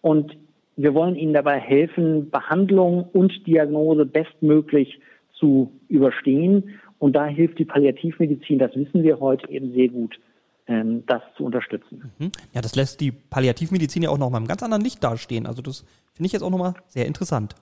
und 0.01 0.35
wir 0.75 0.95
wollen 0.95 1.15
ihnen 1.15 1.33
dabei 1.33 1.59
helfen, 1.59 2.31
Behandlung 2.31 3.03
und 3.13 3.45
Diagnose 3.45 4.07
bestmöglich 4.07 4.99
zu 5.33 5.71
überstehen. 5.87 6.79
Und 6.97 7.15
da 7.15 7.27
hilft 7.27 7.59
die 7.59 7.65
Palliativmedizin, 7.65 8.57
das 8.57 8.75
wissen 8.75 9.03
wir 9.03 9.19
heute 9.19 9.47
eben 9.51 9.71
sehr 9.73 9.89
gut, 9.89 10.19
ähm, 10.67 11.03
das 11.05 11.21
zu 11.37 11.45
unterstützen. 11.45 12.11
Mhm. 12.17 12.31
Ja, 12.53 12.61
das 12.61 12.75
lässt 12.75 13.01
die 13.01 13.11
Palliativmedizin 13.11 14.01
ja 14.01 14.09
auch 14.09 14.17
noch 14.17 14.31
mal 14.31 14.39
im 14.39 14.47
ganz 14.47 14.63
anderen 14.63 14.83
Licht 14.83 15.03
dastehen. 15.03 15.45
Also 15.45 15.61
das 15.61 15.85
finde 16.13 16.25
ich 16.25 16.33
jetzt 16.33 16.41
auch 16.41 16.49
noch 16.49 16.57
mal 16.57 16.73
sehr 16.87 17.05
interessant. 17.05 17.53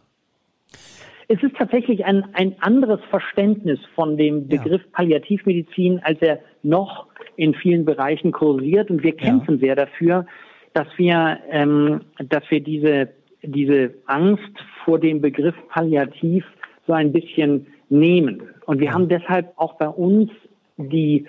Es 1.32 1.42
ist 1.44 1.56
tatsächlich 1.56 2.04
ein, 2.04 2.26
ein 2.34 2.58
anderes 2.60 3.00
Verständnis 3.10 3.80
von 3.96 4.18
dem 4.18 4.50
Begriff 4.50 4.82
ja. 4.82 4.88
Palliativmedizin, 4.92 6.02
als 6.04 6.22
er 6.22 6.40
noch 6.62 7.08
in 7.38 7.54
vielen 7.54 7.86
Bereichen 7.86 8.34
kursiert. 8.34 8.92
Und 8.92 9.02
wir 9.02 9.16
kämpfen 9.16 9.56
ja. 9.56 9.60
sehr 9.62 9.76
dafür, 9.78 10.26
dass 10.74 10.88
wir, 10.98 11.40
ähm, 11.50 12.02
dass 12.28 12.44
wir 12.50 12.60
diese, 12.60 13.14
diese 13.44 13.94
Angst 14.08 14.52
vor 14.84 15.00
dem 15.00 15.22
Begriff 15.22 15.56
Palliativ 15.70 16.44
so 16.86 16.92
ein 16.92 17.14
bisschen 17.14 17.66
nehmen. 17.88 18.42
Und 18.66 18.82
wir 18.82 18.94
haben 18.94 19.08
deshalb 19.08 19.54
auch 19.56 19.76
bei 19.76 19.88
uns 19.88 20.32
die 20.76 21.26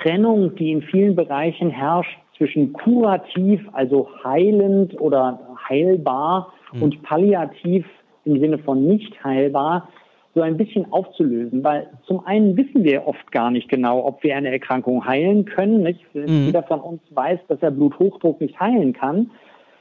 Trennung, 0.00 0.56
die 0.56 0.72
in 0.72 0.80
vielen 0.80 1.14
Bereichen 1.14 1.68
herrscht 1.68 2.18
zwischen 2.38 2.72
kurativ, 2.72 3.60
also 3.74 4.08
heilend 4.24 4.98
oder 4.98 5.58
heilbar 5.68 6.54
mhm. 6.72 6.82
und 6.84 7.02
palliativ 7.02 7.84
im 8.26 8.40
Sinne 8.40 8.58
von 8.58 8.86
nicht 8.86 9.22
heilbar, 9.24 9.88
so 10.34 10.42
ein 10.42 10.58
bisschen 10.58 10.92
aufzulösen, 10.92 11.64
weil 11.64 11.88
zum 12.06 12.24
einen 12.26 12.56
wissen 12.58 12.84
wir 12.84 13.06
oft 13.06 13.32
gar 13.32 13.50
nicht 13.50 13.70
genau, 13.70 14.04
ob 14.04 14.22
wir 14.22 14.36
eine 14.36 14.50
Erkrankung 14.50 15.06
heilen 15.06 15.46
können. 15.46 15.82
Nicht? 15.82 16.00
Mhm. 16.14 16.44
Jeder 16.46 16.62
von 16.62 16.80
uns 16.80 17.00
weiß, 17.10 17.40
dass 17.48 17.62
er 17.62 17.70
Bluthochdruck 17.70 18.40
nicht 18.40 18.60
heilen 18.60 18.92
kann. 18.92 19.30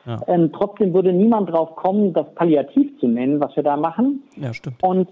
Ja. 0.05 0.21
Ähm, 0.27 0.51
trotzdem 0.53 0.93
würde 0.93 1.11
niemand 1.11 1.49
drauf 1.49 1.75
kommen, 1.75 2.13
das 2.13 2.33
palliativ 2.35 2.97
zu 2.99 3.07
nennen, 3.07 3.41
was 3.41 3.55
wir 3.57 3.63
da 3.63 3.75
machen. 3.75 4.23
Ja, 4.37 4.53
stimmt. 4.53 4.81
Und 4.81 5.09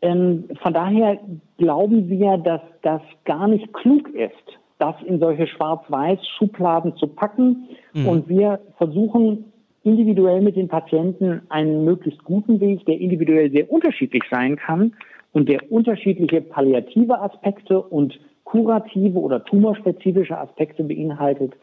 ähm, 0.00 0.44
von 0.62 0.72
daher 0.72 1.18
glauben 1.58 2.08
wir, 2.08 2.38
dass 2.38 2.62
das 2.82 3.02
gar 3.24 3.48
nicht 3.48 3.72
klug 3.74 4.08
ist, 4.14 4.58
das 4.78 4.94
in 5.04 5.18
solche 5.18 5.46
Schwarz-Weiß-Schubladen 5.46 6.96
zu 6.96 7.06
packen. 7.08 7.68
Mhm. 7.92 8.08
Und 8.08 8.28
wir 8.28 8.60
versuchen 8.78 9.52
individuell 9.86 10.40
mit 10.40 10.56
den 10.56 10.68
Patienten 10.68 11.42
einen 11.48 11.84
möglichst 11.84 12.22
guten 12.24 12.60
Weg, 12.60 12.84
der 12.86 12.98
individuell 12.98 13.50
sehr 13.52 13.70
unterschiedlich 13.70 14.24
sein 14.30 14.56
kann 14.56 14.94
und 15.32 15.48
der 15.48 15.70
unterschiedliche 15.70 16.40
palliative 16.40 17.20
Aspekte 17.20 17.80
und 17.80 18.18
kurative 18.44 19.18
oder 19.18 19.44
tumorspezifische 19.44 20.36
Aspekte 20.36 20.82
beinhaltet, 20.82 21.54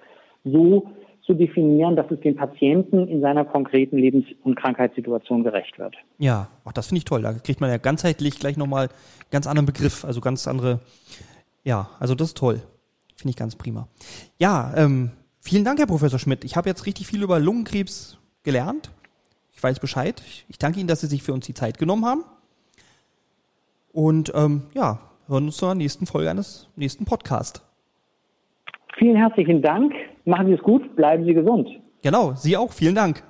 so 0.45 0.89
zu 1.25 1.33
definieren, 1.33 1.95
dass 1.95 2.09
es 2.11 2.19
dem 2.21 2.35
Patienten 2.35 3.07
in 3.07 3.21
seiner 3.21 3.45
konkreten 3.45 3.97
Lebens- 3.97 4.27
und 4.43 4.55
Krankheitssituation 4.55 5.43
gerecht 5.43 5.77
wird. 5.79 5.95
Ja, 6.17 6.49
ach, 6.65 6.73
das 6.73 6.87
finde 6.87 6.99
ich 6.99 7.05
toll. 7.05 7.21
Da 7.21 7.33
kriegt 7.33 7.61
man 7.61 7.69
ja 7.69 7.77
ganzheitlich 7.77 8.39
gleich 8.39 8.57
nochmal 8.57 8.87
einen 8.87 9.31
ganz 9.31 9.47
anderen 9.47 9.65
Begriff, 9.65 10.05
also 10.05 10.21
ganz 10.21 10.47
andere. 10.47 10.79
Ja, 11.63 11.89
also 11.99 12.15
das 12.15 12.29
ist 12.29 12.37
toll. 12.37 12.61
Finde 13.15 13.31
ich 13.31 13.37
ganz 13.37 13.55
prima. 13.55 13.87
Ja, 14.37 14.73
ähm, 14.75 15.11
vielen 15.43 15.65
Dank, 15.65 15.79
Herr 15.79 15.85
Professor 15.85 16.19
Schmidt. 16.19 16.43
Ich 16.43 16.55
habe 16.55 16.69
jetzt 16.69 16.85
richtig 16.85 17.07
viel 17.07 17.21
über 17.21 17.39
Lungenkrebs 17.39 18.17
gelernt. 18.43 18.91
Ich 19.53 19.61
weiß 19.61 19.79
Bescheid. 19.79 20.21
Ich 20.49 20.57
danke 20.57 20.79
Ihnen, 20.79 20.87
dass 20.87 21.01
Sie 21.01 21.07
sich 21.07 21.23
für 21.23 21.33
uns 21.33 21.45
die 21.45 21.53
Zeit 21.53 21.77
genommen 21.77 22.05
haben. 22.05 22.23
Und 23.91 24.31
ähm, 24.33 24.63
ja, 24.73 24.99
hören 25.27 25.45
uns 25.45 25.57
zur 25.57 25.75
nächsten 25.75 26.05
Folge 26.05 26.29
eines 26.29 26.67
nächsten 26.75 27.05
Podcasts. 27.05 27.63
Vielen 28.97 29.15
herzlichen 29.15 29.61
Dank. 29.61 29.93
Machen 30.25 30.47
Sie 30.47 30.53
es 30.53 30.61
gut, 30.61 30.95
bleiben 30.95 31.25
Sie 31.25 31.33
gesund. 31.33 31.69
Genau, 32.01 32.33
Sie 32.35 32.57
auch. 32.57 32.71
Vielen 32.71 32.95
Dank. 32.95 33.23